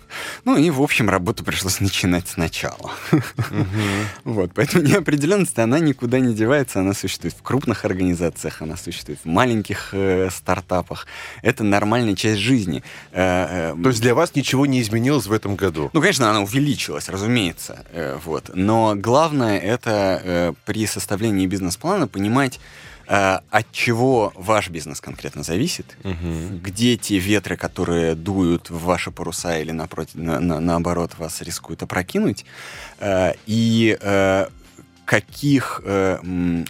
[0.45, 2.91] Ну и, в общем, работу пришлось начинать сначала.
[4.23, 9.25] Вот, поэтому неопределенность, она никуда не девается, она существует в крупных организациях, она существует в
[9.25, 11.07] маленьких э, стартапах.
[11.41, 12.83] Это нормальная часть жизни.
[13.11, 15.89] Э, э, То есть для вас ничего не изменилось в этом году?
[15.93, 17.85] Ну, конечно, она увеличилась, разумеется.
[18.25, 18.51] Вот.
[18.53, 22.59] Но главное это при составлении бизнес-плана понимать,
[23.07, 26.59] от чего ваш бизнес конкретно зависит, угу.
[26.61, 31.83] где те ветры, которые дуют в ваши паруса или напротив, на, на, наоборот вас рискуют
[31.83, 32.45] опрокинуть,
[32.99, 34.47] э, и э,
[35.07, 36.17] каких э,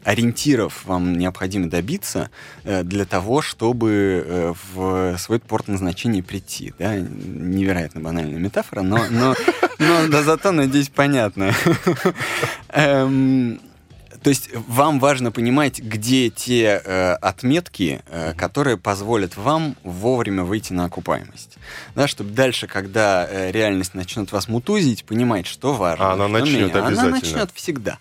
[0.04, 2.30] ориентиров вам необходимо добиться
[2.64, 6.72] э, для того, чтобы э, в свой порт назначения прийти.
[6.78, 6.96] Да?
[6.96, 9.34] Невероятно банальная метафора, но, но,
[9.80, 11.52] но да, зато, надеюсь, понятно.
[12.70, 13.60] Эм,
[14.28, 20.74] то есть вам важно понимать, где те э, отметки, э, которые позволят вам вовремя выйти
[20.74, 21.58] на окупаемость.
[21.96, 26.10] Да, чтобы дальше, когда э, реальность начнет вас мутузить, понимать, что важно.
[26.10, 26.86] А она что начнет меня.
[26.88, 27.02] обязательно.
[27.04, 28.00] Она начнет всегда.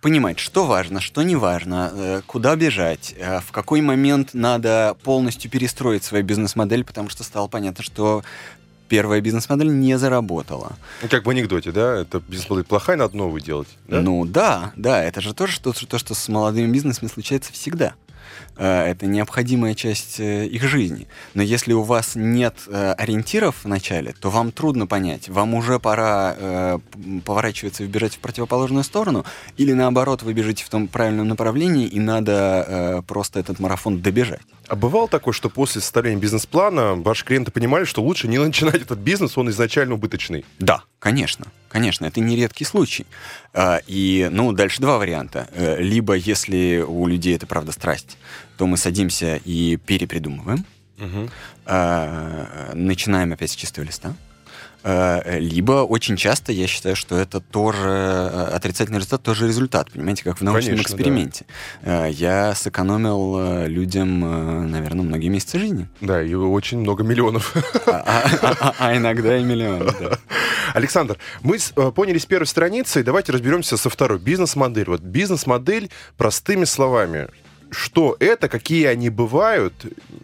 [0.00, 5.50] Понимать, что важно, что не важно, э, куда бежать, э, в какой момент надо полностью
[5.50, 8.22] перестроить свою бизнес-модель, потому что стало понятно, что
[8.88, 10.72] первая бизнес-модель не заработала.
[11.02, 12.00] Ну, как в анекдоте, да?
[12.00, 13.68] Это бизнес-модель плохая, надо новую делать.
[13.88, 14.00] Да?
[14.00, 17.94] Ну да, да, это же тоже то, то, что с молодыми бизнесами случается всегда.
[18.56, 21.06] Э, это необходимая часть э, их жизни.
[21.34, 25.78] Но если у вас нет э, ориентиров в начале, то вам трудно понять, вам уже
[25.78, 26.80] пора
[27.24, 29.24] поворачиваться и бежать в противоположную сторону,
[29.56, 34.40] или наоборот, вы бежите в том правильном направлении, и надо просто этот марафон добежать.
[34.68, 38.98] А бывало такое, что после составления бизнес-плана ваши клиенты понимали, что лучше не начинать этот
[38.98, 40.44] бизнес, он изначально убыточный?
[40.58, 41.46] Да, конечно.
[41.68, 43.06] Конечно, это не редкий случай.
[43.86, 45.48] И, ну, дальше два варианта.
[45.78, 48.16] Либо, если у людей это правда страсть,
[48.56, 50.64] то мы садимся и перепридумываем,
[50.98, 51.30] угу.
[52.74, 54.14] начинаем опять с чистого листа.
[54.88, 60.22] Э, либо очень часто я считаю, что это тоже э, отрицательный результат, тоже результат, понимаете,
[60.22, 61.44] как в научном Конечно, эксперименте.
[61.82, 62.06] Да.
[62.06, 65.88] Э, я сэкономил людям, наверное, многие месяцы жизни.
[66.00, 67.54] Да, и очень много миллионов.
[67.86, 70.18] А, а, а, а иногда и миллионы, да.
[70.74, 71.58] Александр, мы
[71.92, 74.18] поняли с первой страницы, давайте разберемся со второй.
[74.18, 74.86] Бизнес-модель.
[74.86, 77.28] Вот бизнес-модель простыми словами
[77.70, 79.74] что это, какие они бывают.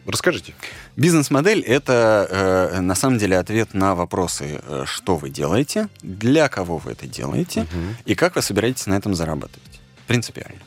[0.07, 0.55] Расскажите.
[0.97, 2.27] Бизнес-модель— это
[2.75, 7.07] э, на самом деле ответ на вопросы, э, что вы делаете, для кого вы это
[7.07, 7.97] делаете угу.
[8.05, 9.81] и как вы собираетесь на этом зарабатывать.
[10.07, 10.61] Принципиально.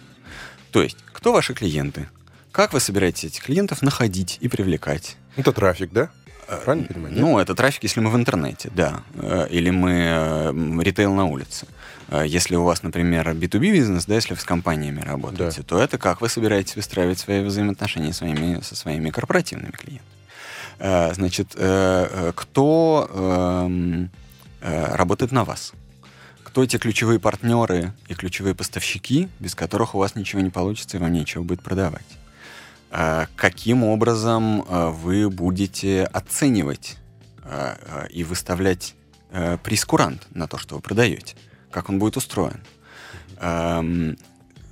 [0.71, 2.07] То есть, кто ваши клиенты,
[2.51, 5.17] как вы собираетесь этих клиентов находить и привлекать.
[5.35, 6.09] Это трафик, да?
[6.47, 7.13] Э, Правильно понимаю?
[7.17, 9.03] Ну, это трафик, если мы в интернете, да.
[9.15, 11.67] Э, или мы э, ритейл на улице.
[12.25, 15.67] Если у вас, например, B2B бизнес, да, если вы с компаниями работаете, да.
[15.67, 21.13] то это как вы собираетесь выстраивать свои взаимоотношения своими, со своими корпоративными клиентами.
[21.13, 21.55] Значит,
[22.35, 24.11] кто эм,
[24.61, 25.73] работает на вас?
[26.55, 31.01] кто те ключевые партнеры и ключевые поставщики, без которых у вас ничего не получится и
[31.01, 32.05] вам нечего будет продавать.
[32.91, 36.95] Э, каким образом э, вы будете оценивать
[37.43, 38.95] э, и выставлять
[39.63, 41.35] прескурант на то, что вы продаете?
[41.75, 42.61] Как он будет устроен?
[43.37, 44.17] Эм,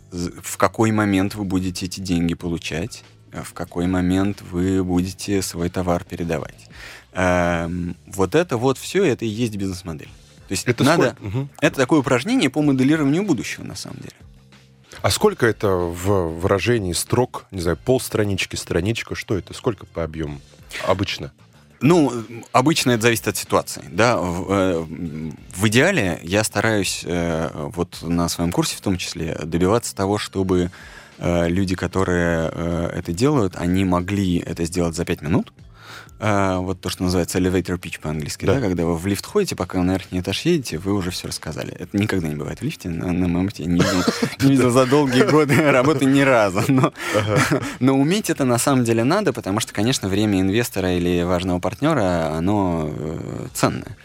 [0.10, 3.04] в какой момент вы будете эти деньги получать?
[3.30, 6.70] В какой момент вы будете свой товар передавать?
[7.12, 10.08] Эм, вот это вот все, это и есть бизнес-модель.
[10.48, 11.18] То есть это надо...
[11.20, 11.50] Угу.
[11.60, 14.16] Это такое упражнение по моделированию будущего, на самом деле.
[15.02, 17.48] А сколько это в выражении строк?
[17.52, 19.54] Не знаю, полстранички, страничка, что это?
[19.54, 20.40] Сколько по объему
[20.88, 21.34] обычно?
[21.84, 22.14] Ну,
[22.54, 23.84] обычно это зависит от ситуации.
[23.92, 24.16] Да?
[24.16, 24.86] В, э,
[25.54, 30.72] в идеале я стараюсь э, вот на своем курсе в том числе добиваться того, чтобы
[31.18, 32.48] э, люди, которые
[32.94, 35.52] это делают, они могли это сделать за 5 минут,
[36.20, 38.56] а, вот то, что называется elevator pitch по-английски, да.
[38.56, 41.74] да, когда вы в лифт ходите, пока на верхний этаж едете, вы уже все рассказали.
[41.74, 44.04] Это никогда не бывает в лифте, на, на моем опыте не видел,
[44.42, 46.62] не видел за долгие годы работы ни разу.
[46.68, 46.94] Но,
[47.80, 52.30] но уметь это на самом деле надо, потому что, конечно, время инвестора или важного партнера,
[52.30, 53.98] оно э, ценное.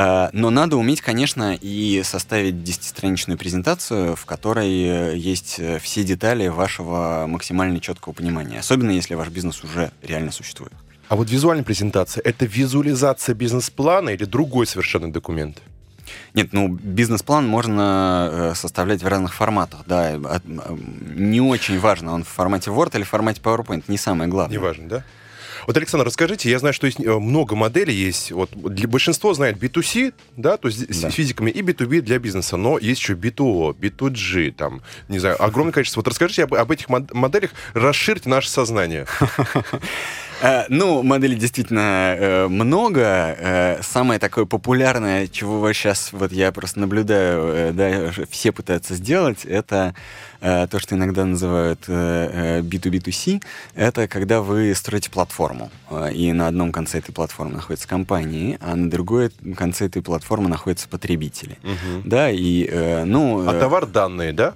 [0.00, 6.04] А, но надо уметь, конечно, и составить десятистраничную презентацию, в которой э, есть э, все
[6.04, 10.72] детали вашего максимально четкого понимания, особенно если ваш бизнес уже реально существует.
[11.08, 15.62] А вот визуальная презентация— это визуализация бизнес-плана или другой совершенно документ?
[16.34, 20.18] Нет, ну, бизнес-план можно э, составлять в разных форматах, да.
[20.44, 24.56] Не очень важно, он в формате Word или в формате PowerPoint, не самое главное.
[24.56, 25.04] Не важно, да?
[25.66, 28.32] Вот, Александр, расскажите, я знаю, что есть э, много моделей есть.
[28.32, 31.10] Вот для большинства знает B2C, да, то есть да.
[31.10, 35.72] с физиками, и B2B для бизнеса, но есть еще B2O, B2G, там, не знаю, огромное
[35.72, 36.00] количество.
[36.00, 39.06] Вот расскажите об, об этих моделях, расширьте наше сознание.
[40.40, 43.00] Э, ну, моделей действительно э, много.
[43.02, 49.94] Э, самое такое популярное, чего сейчас вот я просто наблюдаю, да, все пытаются сделать, это
[50.40, 53.42] то, что иногда называют B2B2C,
[53.74, 55.68] это когда вы строите платформу,
[56.12, 60.88] и на одном конце этой платформы находятся компании, а на другой конце этой платформы находятся
[60.88, 61.58] потребители.
[61.64, 62.02] Угу.
[62.04, 63.48] Да, и, ну...
[63.48, 64.54] А товар данные, да?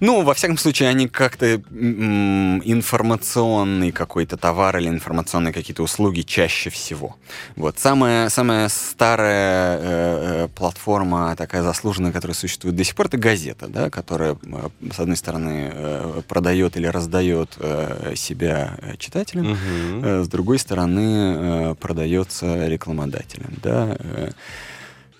[0.00, 7.16] Ну, во всяком случае, они как-то информационный какой-то товар или информационные какие-то услуги чаще всего.
[7.56, 7.78] Вот.
[7.78, 13.66] Самая, самая старая э, э, платформа, такая заслуженная, которая существует до сих пор, это газета,
[13.68, 19.58] да, которая, э, с одной стороны, э, продает или раздает э, себя читателям, угу.
[20.02, 23.52] э, с другой стороны, э, продается рекламодателям.
[23.62, 24.30] Да, э,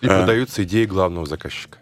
[0.00, 1.78] и продаются идеи главного заказчика.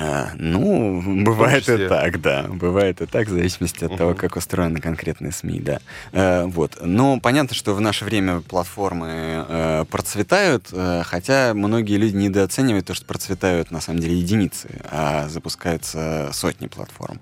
[0.00, 2.44] А, ну, бывает и так, да.
[2.48, 3.96] Бывает и так, в зависимости от uh-huh.
[3.96, 5.80] того, как устроены конкретные СМИ, да.
[6.12, 6.78] А, вот.
[6.80, 12.94] Но понятно, что в наше время платформы а, процветают, а, хотя многие люди недооценивают то,
[12.94, 17.20] что процветают на самом деле единицы, а запускаются сотни платформ.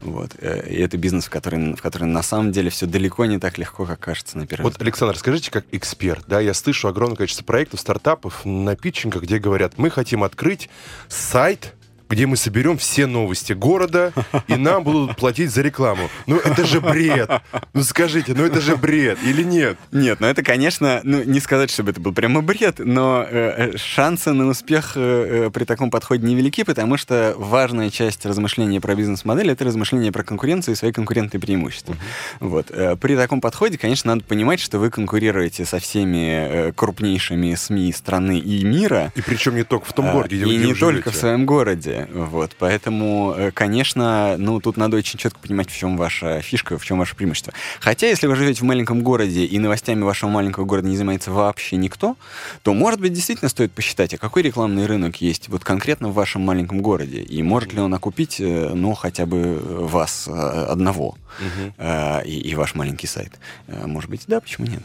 [0.00, 0.32] Вот.
[0.38, 3.58] Э, и это бизнес, в который, в который на самом деле все далеко не так
[3.58, 4.86] легко, как кажется на первый вот, взгляд.
[4.86, 9.78] Александр, скажите, как эксперт, да, я слышу огромное количество проектов, стартапов на питчингах, где говорят,
[9.78, 10.68] мы хотим открыть
[11.08, 11.74] сайт,
[12.08, 14.12] где мы соберем все новости города,
[14.46, 16.08] и нам будут платить за рекламу.
[16.26, 17.30] Ну, это же бред.
[17.74, 19.76] Ну, скажите, ну это же бред или нет?
[19.92, 23.78] Нет, ну это, конечно, ну, не сказать, чтобы это был прямо бред, но э, э
[23.78, 28.94] шансы на успех э, э, при таком подходе невелики, потому что важная часть размышления про
[28.94, 31.94] бизнес-модель— это размышление про конкуренцию и свои конкурентные преимущества.
[31.94, 32.48] Uh-huh.
[32.48, 32.70] Вот.
[32.70, 37.92] Э, при таком подходе, конечно, надо понимать, что вы конкурируете со всеми э, крупнейшими СМИ
[37.92, 39.12] страны и мира.
[39.14, 41.46] И причем не только в том городе, где и вы И не только в своем
[41.46, 41.97] городе.
[42.12, 46.84] Вот, поэтому, э, конечно, ну, тут надо очень четко понимать, в чем ваша фишка, в
[46.84, 47.52] чем ваше преимущество.
[47.80, 51.76] Хотя, если вы живете в маленьком городе, и новостями вашего маленького города не занимается вообще
[51.76, 52.16] никто,
[52.62, 56.42] то, может быть, действительно стоит посчитать, а какой рекламный рынок есть вот конкретно в вашем
[56.42, 61.84] маленьком городе, и может ли он окупить, э, ну, хотя бы вас э, одного, угу.
[62.24, 63.32] и, и ваш маленький сайт.
[63.66, 64.82] Может быть, да, почему нет?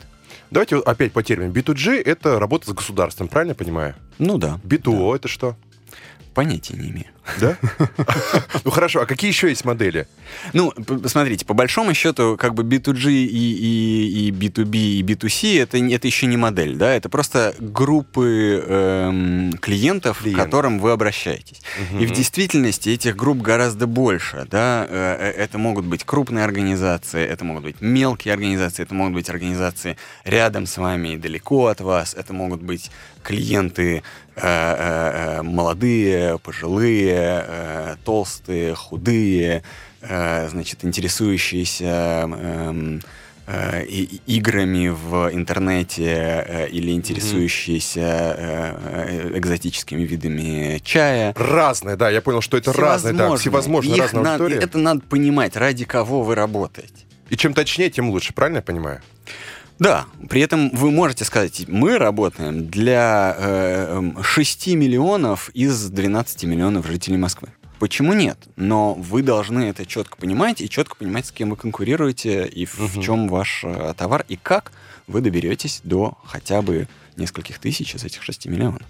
[0.53, 1.51] Давайте опять по термину.
[1.51, 3.95] B2G— это работа с государством, правильно я понимаю?
[4.19, 4.59] Ну да.
[4.63, 5.55] B2O да.— это что?
[6.33, 7.07] Понятия не имею.
[7.39, 7.57] Да?
[8.65, 10.07] Ну хорошо, а какие еще есть модели?
[10.53, 15.77] Ну, посмотрите, по большому счету, как бы B2G и, и, и B2B и B2C это,
[15.77, 20.39] это еще не модель, да, это просто группы эм, клиентов, Клиент.
[20.39, 21.61] к которым вы обращаетесь.
[21.91, 22.03] Угу.
[22.03, 27.25] И в действительности этих групп гораздо больше, да, э, э, это могут быть крупные организации,
[27.25, 31.81] это могут быть мелкие организации, это могут быть организации рядом с вами и далеко от
[31.81, 32.91] вас, это могут быть
[33.23, 34.03] клиенты
[34.35, 39.63] э, э, молодые, пожилые, э, толстые, худые,
[40.01, 42.99] э, значит, интересующиеся э,
[43.47, 48.75] э, и- играми в интернете э, или интересующиеся э,
[49.33, 51.33] э, экзотическими видами чая.
[51.37, 54.65] Разное, да, я понял, что это разное, да, всевозможные, Их разная надо- аудитория.
[54.65, 56.93] Это надо понимать, ради кого вы работаете.
[57.29, 59.01] И чем точнее, тем лучше, правильно я понимаю?
[59.79, 66.43] Да, при этом вы можете сказать, мы работаем для э, эм, 6 миллионов из 12
[66.45, 67.49] миллионов жителей Москвы.
[67.79, 68.37] Почему нет?
[68.55, 72.77] Но вы должны это четко понимать и четко понимать, с кем вы конкурируете и в,
[72.77, 73.01] в Мгм.
[73.01, 74.71] чем ваш э, товар и как
[75.07, 78.81] вы доберетесь до хотя бы нескольких тысяч из этих 6 миллионов.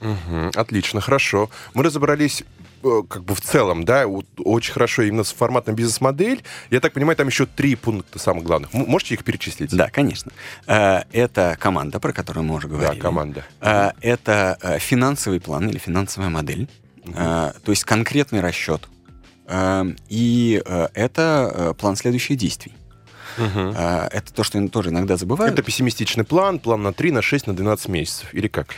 [0.00, 1.50] Мгм, Отлично, хорошо.
[1.74, 2.44] Мы разобрались
[3.08, 6.42] как бы в целом, да, вот очень хорошо именно с форматом бизнес-модель.
[6.70, 8.74] Я так понимаю, там еще три пункта самых главных.
[8.74, 9.70] М- Можете их перечислить?
[9.76, 10.32] Да, конечно.
[10.66, 13.00] Э, Это команда, про которую мы уже Да, говорили.
[13.00, 13.44] команда.
[13.60, 16.68] Э, Это э, финансовый план или финансовая модель,
[17.14, 18.86] Э, то есть конкретный расчет.
[19.46, 22.74] Э, И э, это э, план следующих действий.
[23.38, 25.54] Э, Это то, что тоже иногда забывают.
[25.54, 28.34] Это пессимистичный план, план на 3, на 6, на 12 месяцев.
[28.34, 28.68] Или как?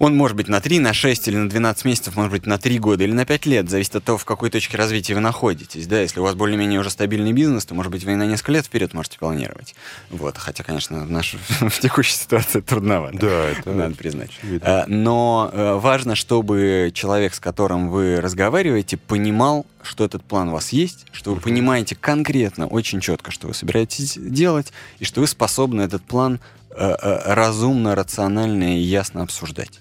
[0.00, 2.78] Он может быть на 3, на 6 или на 12 месяцев, может быть на 3
[2.78, 5.86] года или на 5 лет, зависит от того, в какой точке развития вы находитесь.
[5.86, 6.00] Да?
[6.00, 8.64] Если у вас более-менее уже стабильный бизнес, то, может быть, вы и на несколько лет
[8.64, 9.74] вперед можете планировать.
[10.08, 10.38] Вот.
[10.38, 13.18] Хотя, конечно, в, наш, в текущей ситуации трудновато.
[13.18, 14.30] Да, это Надо признать.
[14.38, 14.66] очевидно.
[14.66, 20.52] Э, Но э, важно, чтобы человек, с которым вы разговариваете, понимал, что этот план у
[20.52, 25.26] вас есть, что вы понимаете конкретно, очень четко, что вы собираетесь делать, и что вы
[25.26, 26.40] способны этот план
[26.70, 29.80] э, э, разумно, рационально и ясно обсуждать.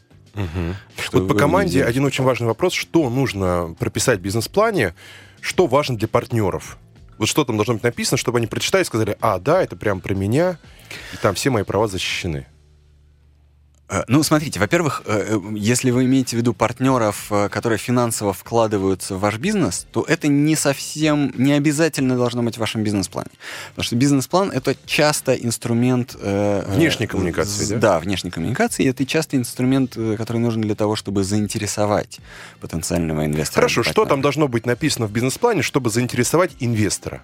[0.98, 2.74] Что Вот по команде один очень важный вопрос.
[2.74, 4.96] Что нужно прописать в бизнес-плане,
[5.42, 6.78] что важно для партнеров?
[7.18, 10.00] Вот что там должно быть написано, чтобы они прочитали и сказали, а, да, это прям
[10.00, 10.58] про меня,
[11.14, 12.48] и там все мои права защищены.
[13.90, 19.16] Э, Ну, смотрите, во-первых, э, э, если вы имеете в виду партнеров, которые финансово вкладываются
[19.16, 23.30] в ваш бизнес, то это не совсем, не обязательно должно быть в вашем бизнес-плане.
[23.70, 26.16] Потому что бизнес-план— это часто инструмент...
[26.16, 27.80] Внешней коммуникации, да?
[27.80, 28.88] Да, внешней коммуникации.
[28.88, 32.20] Это часто инструмент, который нужен для того, чтобы заинтересовать
[32.62, 33.56] потенциального инвестора.
[33.56, 37.24] Хорошо, что там должно быть написано в бизнес-плане, чтобы заинтересовать инвестора?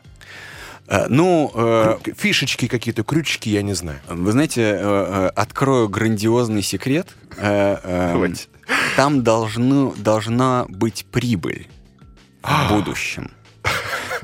[0.88, 4.00] Э, Ну, э, Фишечки какие-то, крючки, я не знаю.
[4.08, 7.08] Вы знаете, э, э, открою грандиозный секрет.
[7.38, 8.48] Э, э, Давайте.
[8.96, 11.68] Там должно, должна быть прибыль
[12.44, 13.32] в будущем.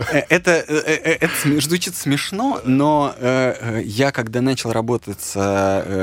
[0.09, 3.13] Э, Это, э, э, это звучит смешно, но
[3.83, 5.35] я, когда начал работать с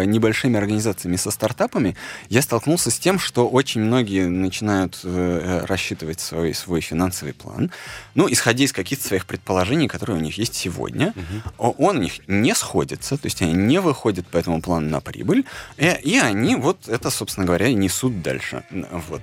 [0.07, 1.97] небольшими организациями, со стартапами,
[2.29, 7.71] я столкнулся с тем, что очень многие начинают рассчитывать свой, свой финансовый план,
[8.15, 11.15] ну, исходя из каких-то своих предположений, которые у них есть сегодня.
[11.59, 15.01] О- Он у них не сходится, то есть они не выходят по этому плану на
[15.01, 15.45] прибыль,
[15.77, 18.63] э, и они вот это, собственно говоря, и несут дальше.
[19.09, 19.23] Вот.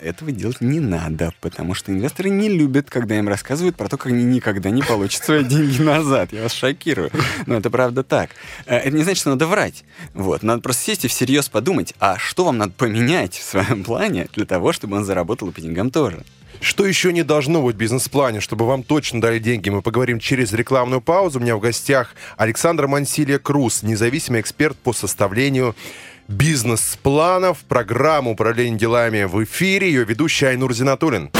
[0.00, 4.05] Этого делать не надо, потому что инвесторы не любят, когда им рассказывают про то, как
[4.06, 6.32] они никогда не получат свои деньги назад.
[6.32, 7.10] Я вас шокирую.
[7.46, 8.30] Но это правда так.
[8.66, 9.84] Э, Это не значит, что надо врать.
[10.14, 10.42] Вот.
[10.42, 14.46] Надо просто сесть и всерьез подумать, а что вам надо поменять в своем плане для
[14.46, 16.24] того, чтобы он заработал и по деньгам тоже.
[16.60, 19.68] Что еще не должно быть в бизнес-плане, чтобы вам точно дали деньги?
[19.68, 21.38] Мы поговорим через рекламную паузу.
[21.38, 25.76] У меня в гостях Александр Мансилия Круз, независимый эксперт по составлению
[26.28, 29.88] бизнес-планов, программа управления делами в эфире.
[29.88, 31.30] Ее ведущий Айнур Зинатулин.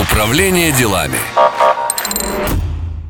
[0.00, 1.18] Управление делами.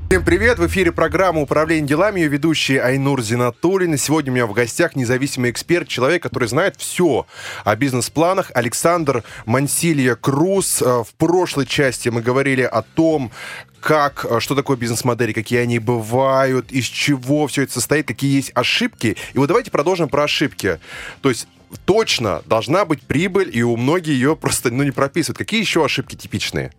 [0.09, 0.59] Всем привет!
[0.59, 3.95] В эфире программа «Управление делами» ее ведущий Айнур Зинатуллин.
[3.95, 7.27] И сегодня у меня в гостях независимый эксперт, человек, который знает все
[7.65, 10.83] о бизнес-планах, Александр Мансилья Круз.
[10.83, 13.31] Э, В прошлой части мы говорили о том,
[13.81, 18.51] как, э, что такое бизнес-модели, какие они бывают, из чего все это состоит, какие есть
[18.55, 19.17] ошибки.
[19.33, 20.79] И вот давайте продолжим про ошибки.
[21.23, 21.47] То есть
[21.85, 25.39] точно должна быть прибыль, и у многих ее просто ну, не прописывают.
[25.39, 26.73] Какие еще ошибки типичные?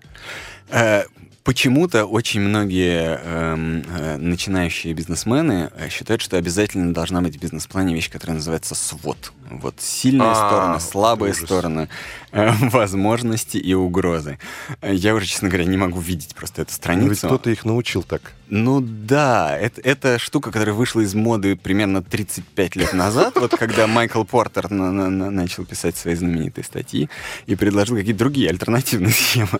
[0.69, 1.03] Э,
[1.43, 7.93] Почему-то очень многие эм, э, начинающие бизнесмены э, считают, что обязательно должна быть в бизнес-плане
[7.93, 9.33] вещь, которая называется свод.
[9.49, 11.43] Вот сильные А, стороны, слабые ужас.
[11.43, 11.89] стороны,
[12.71, 14.38] возможности и угрозы.
[14.81, 17.27] Э, Я уже, честно говоря, не могу видеть просто эту Ну, ведь страницу.
[17.27, 18.34] кто-то их научил так.
[18.49, 23.88] Ну да, это, это штука, которая вышла из моды примерно 35 лет назад, вот когда
[23.88, 27.09] Майкл Портер на- на- на- начал писать свои знаменитые статьи
[27.47, 29.59] и предложил какие-то другие альтернативные схемы.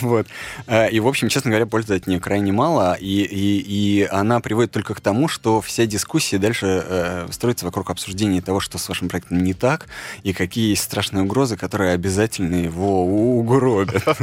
[0.00, 0.26] Вот.
[0.66, 4.40] Э, И, в общем, честно говоря, пользы от нее крайне мало, и, и, и она
[4.40, 8.88] приводит только к тому, что вся дискуссия дальше э, строится вокруг обсуждения того, что с
[8.88, 9.86] вашим проектом не так,
[10.24, 13.04] и какие есть страшные угрозы, которые обязательно его
[13.38, 14.02] угробят.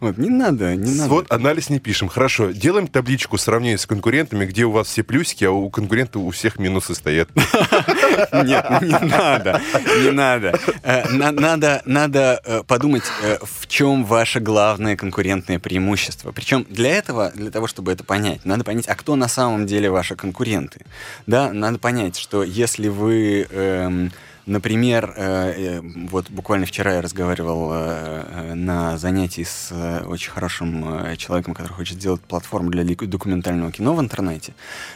[0.00, 1.08] Вот, не надо, не надо.
[1.08, 2.08] Вот анализ не пишем.
[2.08, 2.50] Хорошо.
[2.50, 6.58] Делаем табличку сравнения с конкурентами, где у вас все плюсики, а у конкурентов у всех
[6.58, 7.28] минусы стоят.
[7.34, 9.60] Нет, не надо,
[10.02, 10.58] не надо.
[10.82, 16.32] Э, надо, надо э, подумать, э, в чем ваше главное конкурентное преимущество.
[16.32, 19.90] Причем для этого, для того, чтобы это понять, надо понять, а кто на самом деле
[19.90, 20.84] ваши конкуренты.
[21.26, 24.12] Да, надо понять, что если вы эм,
[24.46, 29.72] Например, э, э, вот буквально вчера я разговаривал э, на занятии с
[30.06, 34.54] очень хорошим человеком, который хочет сделать платформу для документального кино в интернете.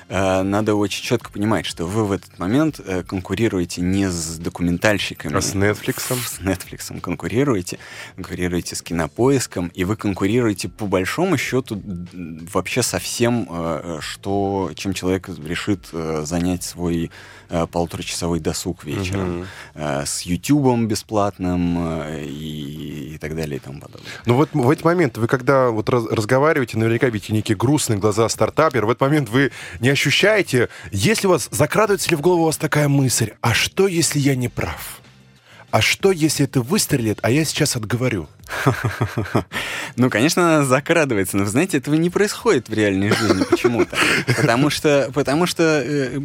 [0.09, 5.37] Надо очень четко понимать, что вы в этот момент конкурируете не с документальщиками.
[5.37, 6.15] А с Netflix?
[6.15, 7.79] С Netflix конкурируете,
[8.15, 11.83] конкурируете с кинопоиском, и вы конкурируете по большому счету
[12.53, 13.49] вообще со всем,
[14.01, 15.89] что, чем человек решит
[16.23, 17.11] занять свой
[17.49, 19.39] полуторачасовой досуг вечером.
[19.74, 24.11] Э, с YouTube бесплатным э, и, и так далее и тому подобное.
[24.26, 28.28] Ну вот в эти моменты вы когда вот раз, разговариваете, наверняка видите некие грустные глаза
[28.28, 32.47] стартапера, в этот момент вы не ощущаете, если у вас, закрадывается ли в голову у
[32.47, 35.00] вас такая мысль, а что, если я не прав?
[35.71, 38.29] А что, если это выстрелит, а я сейчас отговорю?
[39.97, 43.97] Ну, конечно, закрадывается, но, вы знаете, этого не происходит в реальной жизни почему-то.
[44.37, 46.18] Потому что, потому что э,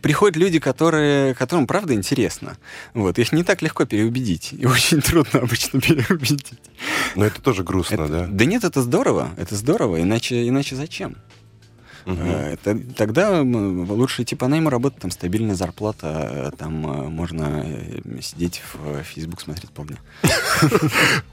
[0.00, 2.56] приходят люди, которые, которым правда интересно.
[2.94, 4.52] Вот, их не так легко переубедить.
[4.52, 6.52] И очень трудно обычно переубедить.
[7.16, 8.26] Но это тоже грустно, это, да?
[8.28, 9.30] Да нет, это здорово.
[9.36, 10.00] Это здорово.
[10.00, 11.16] Иначе, иначе зачем?
[12.08, 12.94] Угу.
[12.96, 19.02] Тогда лучше идти по найму работать, там стабильная зарплата, там э, можно э, сидеть в
[19.02, 19.98] Facebook, смотреть полдня.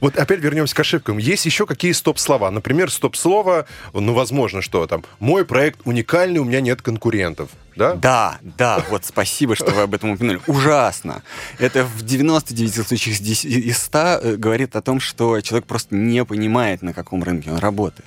[0.02, 1.18] Вот опять вернемся к ошибкам.
[1.18, 2.52] Есть еще какие стоп-слова?
[2.52, 7.50] Например, стоп-слово, ну, возможно, что там, мой проект уникальный, у меня нет конкурентов.
[7.76, 7.94] Да?
[7.94, 10.42] Да, да, вот спасибо, что вы об этом упомянули.
[10.48, 11.24] Ужасно.
[11.60, 16.94] Это в 99 случаях из 100 говорит о том, что человек просто не понимает, на
[16.94, 18.06] каком рынке он работает.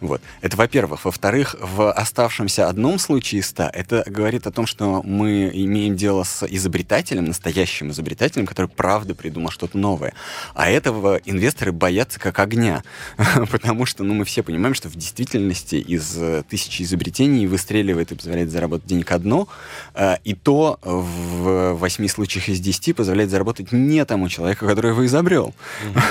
[0.00, 0.20] Вот.
[0.40, 1.04] Это во-первых.
[1.04, 6.24] Во-вторых, в оставшемся одном случае из ста это говорит о том, что мы имеем дело
[6.24, 10.14] с изобретателем, настоящим изобретателем, который правда придумал что-то новое.
[10.54, 12.82] А этого инвесторы боятся как огня.
[13.50, 18.50] Потому что ну, мы все понимаем, что в действительности из тысячи изобретений выстреливает и позволяет
[18.50, 19.48] заработать денег одно,
[19.94, 25.04] э, и то в восьми случаях из десяти позволяет заработать не тому человеку, который его
[25.06, 25.54] изобрел,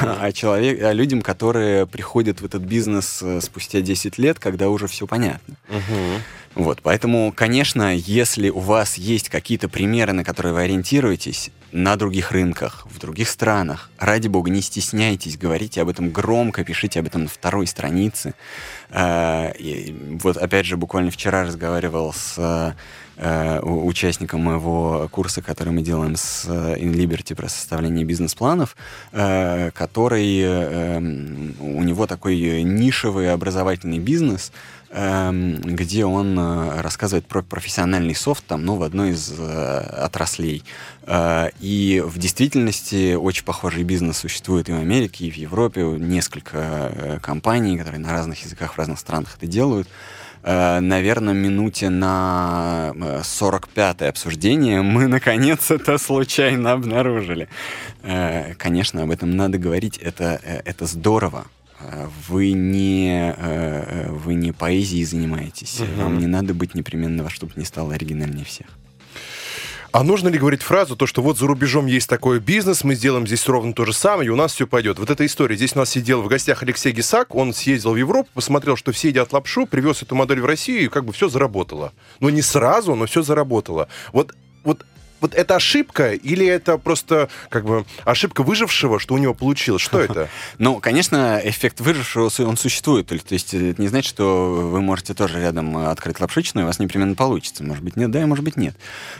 [0.01, 4.87] а, человек, а людям, которые приходят в этот бизнес э, спустя 10 лет, когда уже
[4.87, 5.55] все понятно.
[5.69, 6.21] Угу.
[6.55, 12.31] Вот, поэтому, конечно, если у вас есть какие-то примеры, на которые вы ориентируетесь, на других
[12.31, 17.23] рынках, в других странах, ради бога, не стесняйтесь, говорите об этом громко, пишите об этом
[17.23, 18.33] на второй странице.
[18.89, 19.53] А,
[20.21, 22.75] вот, опять же, буквально вчера разговаривал с
[23.17, 28.75] э, участником моего курса, который мы делаем с In Liberty про составление бизнес-планов,
[29.13, 34.51] э, который у него такой нишевый образовательный бизнес,
[34.91, 40.63] где он э, рассказывает про профессиональный софт там, ну, в одной из отраслей.
[41.59, 45.81] И в действительности очень похожий бизнес существует и в Америке, и в Европе.
[45.81, 49.87] Несколько компаний, которые на разных языках в разных странах это делают.
[50.43, 57.47] Э, наверное, минуте на 45-е э, обсуждение мы, наконец, это случайно обнаружили.
[58.03, 61.45] Э, конечно, об этом надо говорить, это, это здорово.
[62.27, 63.35] Вы не,
[64.09, 66.03] вы не поэзией занимаетесь, угу.
[66.03, 68.67] вам не надо быть непременно во что бы ни стало оригинальнее всех.
[69.93, 73.27] А нужно ли говорить фразу, то, что вот за рубежом есть такой бизнес, мы сделаем
[73.27, 74.97] здесь ровно то же самое, и у нас все пойдет.
[74.99, 75.57] Вот эта история.
[75.57, 79.09] Здесь у нас сидел в гостях Алексей Гисак, он съездил в Европу, посмотрел, что все
[79.09, 81.91] едят лапшу, привез эту модель в Россию, и как бы все заработало.
[82.21, 83.89] Ну, не сразу, но все заработало.
[84.13, 84.85] Вот вот
[85.21, 89.81] вот это ошибка или это просто как бы ошибка выжившего, что у него получилось?
[89.81, 90.29] Что это?
[90.57, 93.07] Ну, конечно, эффект выжившего, он существует.
[93.07, 96.79] То есть это не значит, что вы можете тоже рядом открыть лапшичную, и у вас
[96.79, 97.63] непременно получится.
[97.63, 98.75] Может быть, нет, да, и может быть, нет.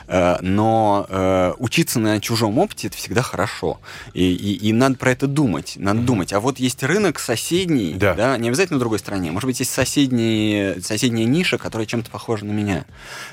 [0.08, 3.80] Э, но э, учиться на чужом опыте— это всегда хорошо.
[4.14, 5.74] И, и, и надо про это думать.
[5.78, 6.06] Надо mm-hmm.
[6.06, 6.34] думать.
[6.34, 8.14] А вот есть рынок соседний, да.
[8.14, 9.32] да, не обязательно в другой стране.
[9.32, 12.86] Может быть, есть соседний, соседняя ниша, которая чем-то похожа на меня.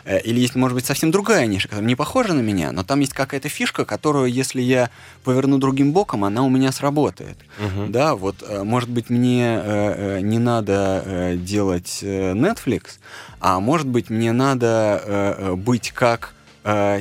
[0.05, 2.83] Э, или есть, может быть, совсем другая ниша, которая не похожа на меня, меня, но
[2.83, 4.91] там есть какая-то фишка, которую, если я
[5.25, 7.39] поверну другим боком, она у меня сработает.
[7.59, 7.87] Угу.
[7.89, 12.99] Да, вот, э, может быть, мне э, э, не надо делать Netflix,
[13.41, 16.35] а может быть, мне надо быть как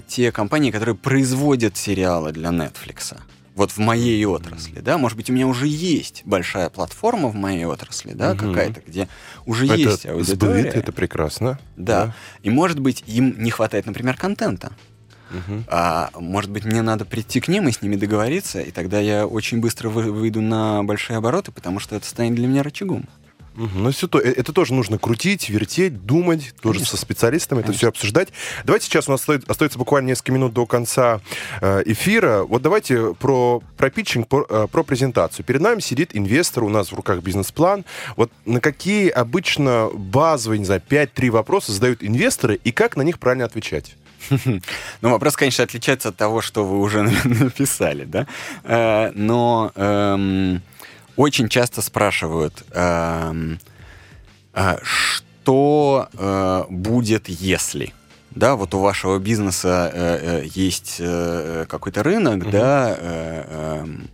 [0.08, 3.18] те компании, которые производят сериалы для Netflix
[3.56, 7.66] вот в моей отрасли, да, может быть, у меня уже есть большая платформа в моей
[7.66, 8.46] отрасли, да, угу.
[8.46, 9.08] какая-то, где
[9.48, 10.62] уже это есть аудитория.
[10.62, 11.60] Сбыт, это прекрасно.
[11.76, 12.06] Да.
[12.06, 12.16] да.
[12.44, 14.74] И, может быть, им не хватает, например, контента.
[15.32, 15.64] Угу.
[15.68, 19.28] А, может быть, мне надо прийти к ним и с ними договориться, и тогда я
[19.28, 23.06] очень быстро вы, выйду на большие обороты, потому что это станет для меня рычагом.
[23.58, 23.84] Мгм.
[23.84, 26.96] Ну, все то, э, это тоже нужно крутить, вертеть, думать, тоже Конечно.
[26.96, 27.78] со специалистами это Конечно.
[27.80, 28.30] все обсуждать.
[28.64, 31.22] Давайте сейчас у нас стоит- остается буквально несколько минут до конца
[31.60, 32.44] э, эфира.
[32.44, 35.44] Вот давайте про, про питчинг, про, э, про презентацию.
[35.44, 37.84] Перед нами сидит инвестор, у нас в руках бизнес-план.
[38.16, 43.18] Вот на какие обычно базовые, не знаю, 5-3 вопроса задают инвесторы и как на них
[43.18, 43.96] правильно отвечать?
[45.02, 48.28] Ну, вопрос, конечно, отличается от того, что вы уже написали, да?
[48.64, 50.62] Э, Но эм,
[51.16, 53.60] очень часто спрашивают, эм,
[54.54, 57.94] а что э, будет, если?
[58.32, 62.52] Да, вот у вашего бизнеса э, э, есть э, какой-то рынок, Мгм.
[62.52, 64.10] да, э, эм,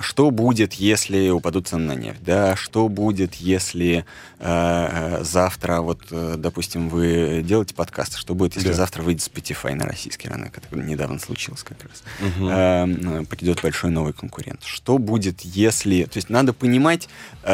[0.00, 4.04] что будет, если упадут цены на нефть, да, что будет, если
[4.38, 8.74] э, э, завтра, вот, э, допустим, вы делаете подкаст, что будет, если Да.
[8.74, 12.48] завтра выйдет Spotify на российский рынок, это недавно случилось как раз, Мгм.
[12.48, 14.62] Э, придет большой новый конкурент.
[14.64, 16.04] Что будет, если...
[16.04, 17.08] То есть надо понимать,
[17.42, 17.52] э,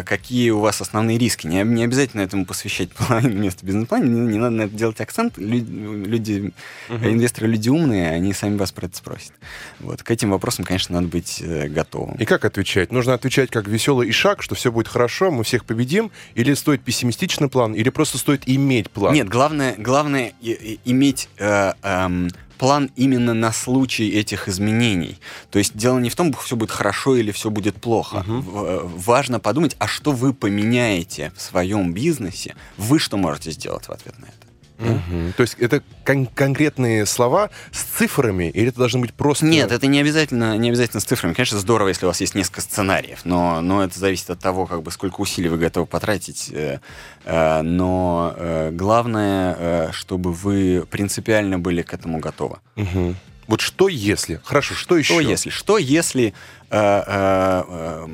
[0.00, 1.46] э, какие у вас основные риски.
[1.46, 5.00] Не, не обязательно этому посвящать половину места в бизнес-плане, не, не надо на это делать
[5.00, 5.36] акцент.
[5.38, 6.52] Лю- Люди,
[6.88, 7.04] Мгм.
[7.08, 9.32] инвесторы люди умные, они сами вас про это спросят.
[9.80, 10.02] Вот.
[10.02, 11.42] К этим вопросам, конечно, надо быть
[11.74, 12.14] готовым.
[12.16, 12.92] И как отвечать?
[12.92, 17.48] Нужно отвечать как веселый ишак, что все будет хорошо, мы всех победим, или стоит пессимистичный
[17.48, 19.14] план, или просто стоит иметь план?
[19.14, 25.18] Нет, главное, главное иметь э, эм, план именно на случай этих изменений.
[25.50, 28.24] То есть дело не в том, все будет хорошо или все будет плохо.
[28.26, 33.90] Э, важно подумать, а что вы поменяете в своем бизнесе, вы что можете сделать в
[33.90, 34.43] ответ на это.
[34.78, 35.32] Мгм.
[35.36, 39.46] То есть это кон- конкретные слова с цифрами, или это должны быть просто...
[39.46, 41.32] Нет, это не обязательно, не обязательно с цифрами.
[41.32, 44.82] Конечно, здорово, если у вас есть несколько сценариев, но, но это зависит от того, как
[44.82, 46.50] бы, сколько усилий вы готовы потратить.
[46.52, 46.80] э,
[47.24, 52.58] э, Но э, главное, чтобы вы принципиально были к этому готовы.
[52.76, 53.16] Мгм.
[53.46, 54.40] Вот что если?
[54.42, 55.12] Хорошо, что еще?
[55.12, 55.50] Что если?
[55.50, 56.32] Что если
[56.70, 58.06] э, э, э,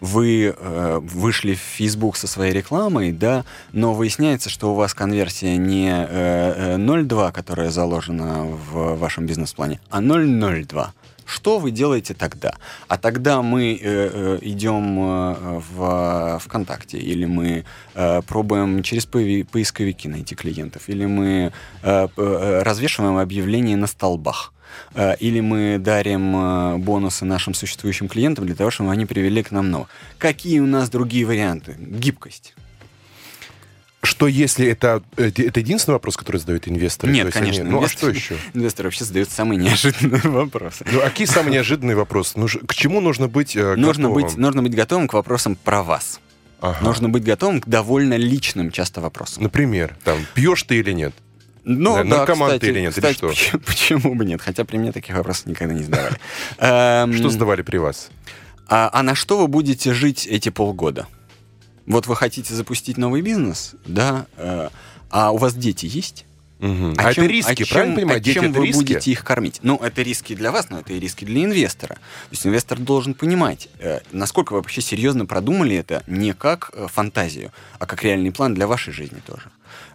[0.00, 5.56] вы э, вышли в Facebook со своей рекламой, да, но выясняется, что у вас конверсия
[5.56, 10.88] не э, э, 0,2, которая заложена в вашем бизнес-плане, а 0,02.
[11.26, 12.54] Что вы делаете тогда?
[12.86, 19.42] А тогда мы э, э, идем э, в ВКонтакте, или мы э, пробуем через пои-
[19.42, 24.52] поисковики найти клиентов, или мы э, э, развешиваем объявления на столбах.
[24.94, 29.50] Э, Или мы дарим э, бонусы нашим существующим клиентам для того, чтобы они привели к
[29.50, 29.88] нам новых.
[30.18, 31.76] Какие у нас другие варианты?
[31.78, 32.54] Гибкость.
[34.02, 37.12] Что если это, это, это единственный вопрос, который задают инвесторы?
[37.12, 38.36] Нет, конечно, они- ну а что еще?
[38.54, 40.84] Инвесторы вообще задают самые неожиданные вопросы.
[40.90, 42.34] Ну, а какие самые неожиданные вопросы?
[42.36, 44.22] Ну, к чему нужно быть э, Нужно готовым?
[44.28, 46.20] быть, нужно быть готовым к вопросам про вас.
[46.60, 46.78] Ага.
[46.84, 49.42] Нужно быть готовым к довольно личным часто вопросам.
[49.42, 51.12] Например, там, пьешь ты или нет?
[51.68, 53.28] Ну, Да, да, наркоман ты кстати, или нет, или кстати, что?
[53.28, 54.40] Почему, почему бы нет?
[54.40, 56.14] Хотя при мне таких вопросов никогда не задавали.
[57.16, 58.08] Что сдавали при вас?
[58.68, 61.06] А, а на что вы будете жить эти полгода?
[61.86, 64.26] Вот вы хотите запустить новый бизнес, да?
[64.36, 64.68] э,
[65.10, 66.25] а у вас дети есть?
[66.58, 66.94] Мгм.
[66.96, 68.16] А, чем- это риски, чем- правильно понимаю?
[68.16, 68.78] а Дети чем вы риски?
[68.78, 69.58] будете их кормить?
[69.62, 71.96] Ну, это риски для вас, но это и риски для инвестора.
[71.96, 72.00] То
[72.30, 77.52] есть инвестор должен понимать, э, насколько вы вообще серьезно продумали это не как э, фантазию,
[77.78, 79.50] а как реальный план для вашей жизни тоже.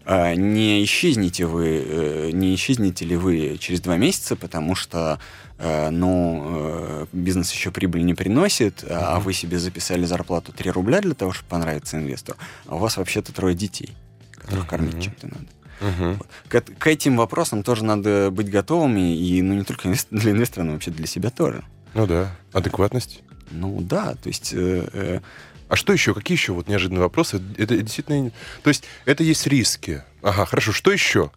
[0.05, 5.19] Э, не исчезнете вы, э, не исчезнете ли вы через два месяца, потому что
[5.57, 11.01] э, ну, э, бизнес еще прибыль не приносит, а вы себе записали зарплату 3 рубля
[11.01, 12.37] для того, чтобы понравиться инвестору,
[12.67, 13.93] а у вас вообще-то трое детей,
[14.35, 15.45] которых кормить чем-то надо.
[15.81, 16.21] Мгм.
[16.47, 20.73] К, к этим вопросам тоже надо быть готовыми, и ну не только для инвестора, но
[20.73, 21.63] вообще для себя тоже.
[21.93, 23.21] Ну да, адекватность.
[23.49, 25.19] Ну да, то есть э, э,
[25.67, 26.13] А что еще?
[26.13, 27.41] Какие еще вот неожиданные вопросы?
[27.57, 28.31] Это действительно...
[28.63, 30.03] То есть это есть риски.
[30.21, 30.71] Ага, хорошо.
[30.71, 31.31] Что еще?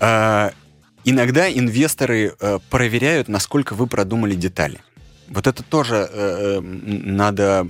[0.00, 0.50] э,
[1.04, 4.80] иногда инвесторы э, проверяют, насколько вы продумали детали.
[5.30, 7.66] Вот это тоже э, э, м, надо,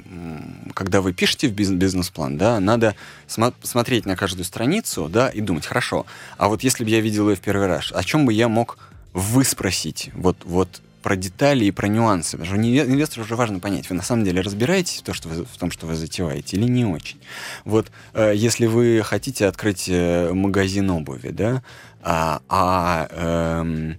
[0.75, 2.95] когда вы пишете в биз- бизнес-план, да, надо
[3.29, 6.07] смо- смотреть на каждую страницу, да, и думать, хорошо,
[6.39, 8.79] а вот если бы я видел ее в первый раз, о чем бы я мог
[9.13, 12.37] выспросить вот, вот про детали и про нюансы.
[12.39, 15.29] Потому что инве- инвестору уже важно понять, вы на самом деле разбираетесь в, то, что
[15.29, 17.19] вы, в том, что вы затеваете, или не очень.
[17.65, 21.63] Вот э, если вы хотите открыть э, магазин обуви, да,
[22.03, 23.97] а, а, эм, э,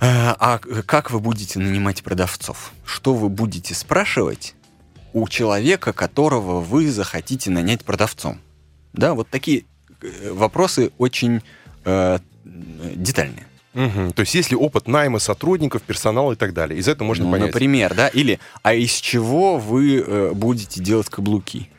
[0.00, 2.72] а как вы будете нанимать продавцов?
[2.84, 4.54] Что вы будете спрашивать
[5.12, 8.40] у человека, которого вы захотите нанять продавцом?
[8.92, 9.64] Да, вот такие
[10.02, 11.42] э, вопросы очень
[11.84, 13.46] э, детальные.
[13.74, 14.12] Мгм.
[14.12, 16.78] То есть есть ли опыт найма сотрудников, персонала и так далее?
[16.78, 17.48] Из этого можно Ну, понять.
[17.48, 21.70] Например, да, или а из чего вы э, будете делать каблуки?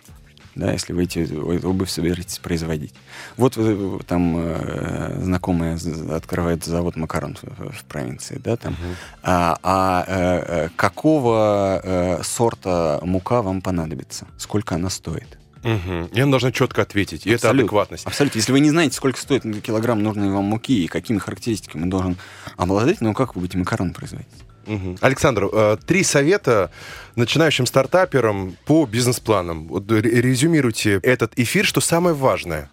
[0.56, 1.34] Да, если вы эти
[1.66, 2.94] обувь собираетесь производить.
[3.38, 5.80] Вот э, там э, знакомая
[6.12, 8.74] открывает завод макарон в, в провинции, да, там.
[8.74, 8.96] Uh-huh.
[9.24, 14.28] А, а э, какого э, сорта мука вам понадобится?
[14.38, 15.38] Сколько она стоит?
[15.64, 16.10] Угу.
[16.14, 17.28] И она должна четко ответить.
[17.28, 18.06] И это адекватность.
[18.06, 18.40] Абсолютно.
[18.40, 22.18] Если вы не знаете, сколько стоит килограмм нужной вам муки и какими характеристиками должен
[22.58, 24.28] обладать, ну как вы будете макарон производить?
[24.68, 24.98] Угу.
[25.02, 26.72] Александр, э, три совета
[27.16, 29.68] начинающим стартаперам по бизнес-планам.
[29.68, 32.70] Вот резюмируйте этот эфир, что самое важное.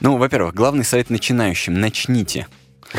[0.00, 1.80] Ну, во-первых, главный совет начинающим.
[1.80, 2.46] Начните.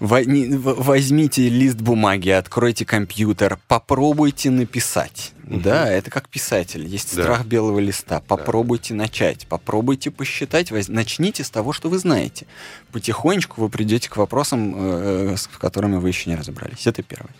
[0.00, 5.32] Возьмите лист бумаги, откройте компьютер, попробуйте написать.
[5.46, 5.60] Угу.
[5.60, 6.86] Да, это как писатель.
[6.86, 7.22] Есть да.
[7.22, 8.20] страх белого листа.
[8.26, 9.02] Попробуйте да.
[9.02, 10.70] начать, попробуйте посчитать.
[10.70, 10.88] Воз...
[10.88, 12.46] Начните с того, что вы знаете.
[12.92, 16.86] Потихонечку вы придете к вопросам, э, с которыми вы еще не разобрались.
[16.86, 17.34] Это первое.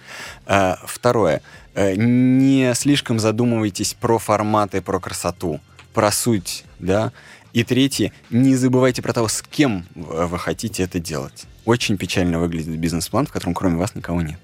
[0.46, 1.40] Э, второе.
[1.74, 5.60] Э, не слишком задумывайтесь про форматы, про красоту,
[5.94, 7.12] про суть, да.
[7.52, 11.46] И третье, не забывайте про того, с кем вы хотите это делать.
[11.64, 14.38] Очень печально выглядит бизнес-план, в котором кроме вас никого нет.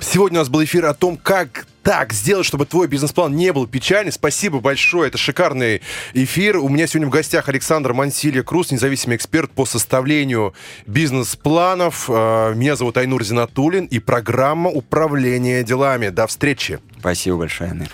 [0.00, 3.66] Сегодня у нас был эфир о том, как так сделать, чтобы твой бизнес-план не был
[3.66, 4.12] печальный.
[4.12, 6.56] Спасибо большое, это шикарный эфир.
[6.58, 10.54] У меня сегодня в гостях Александр Мансилья Круз, независимый эксперт по составлению
[10.86, 12.06] бизнес-планов.
[12.08, 16.08] А, меня зовут Айнур Зинатулин и программа «Управление делами».
[16.08, 16.80] До встречи.
[16.98, 17.88] Спасибо большое, Айнур.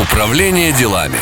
[0.00, 1.18] Управление делами.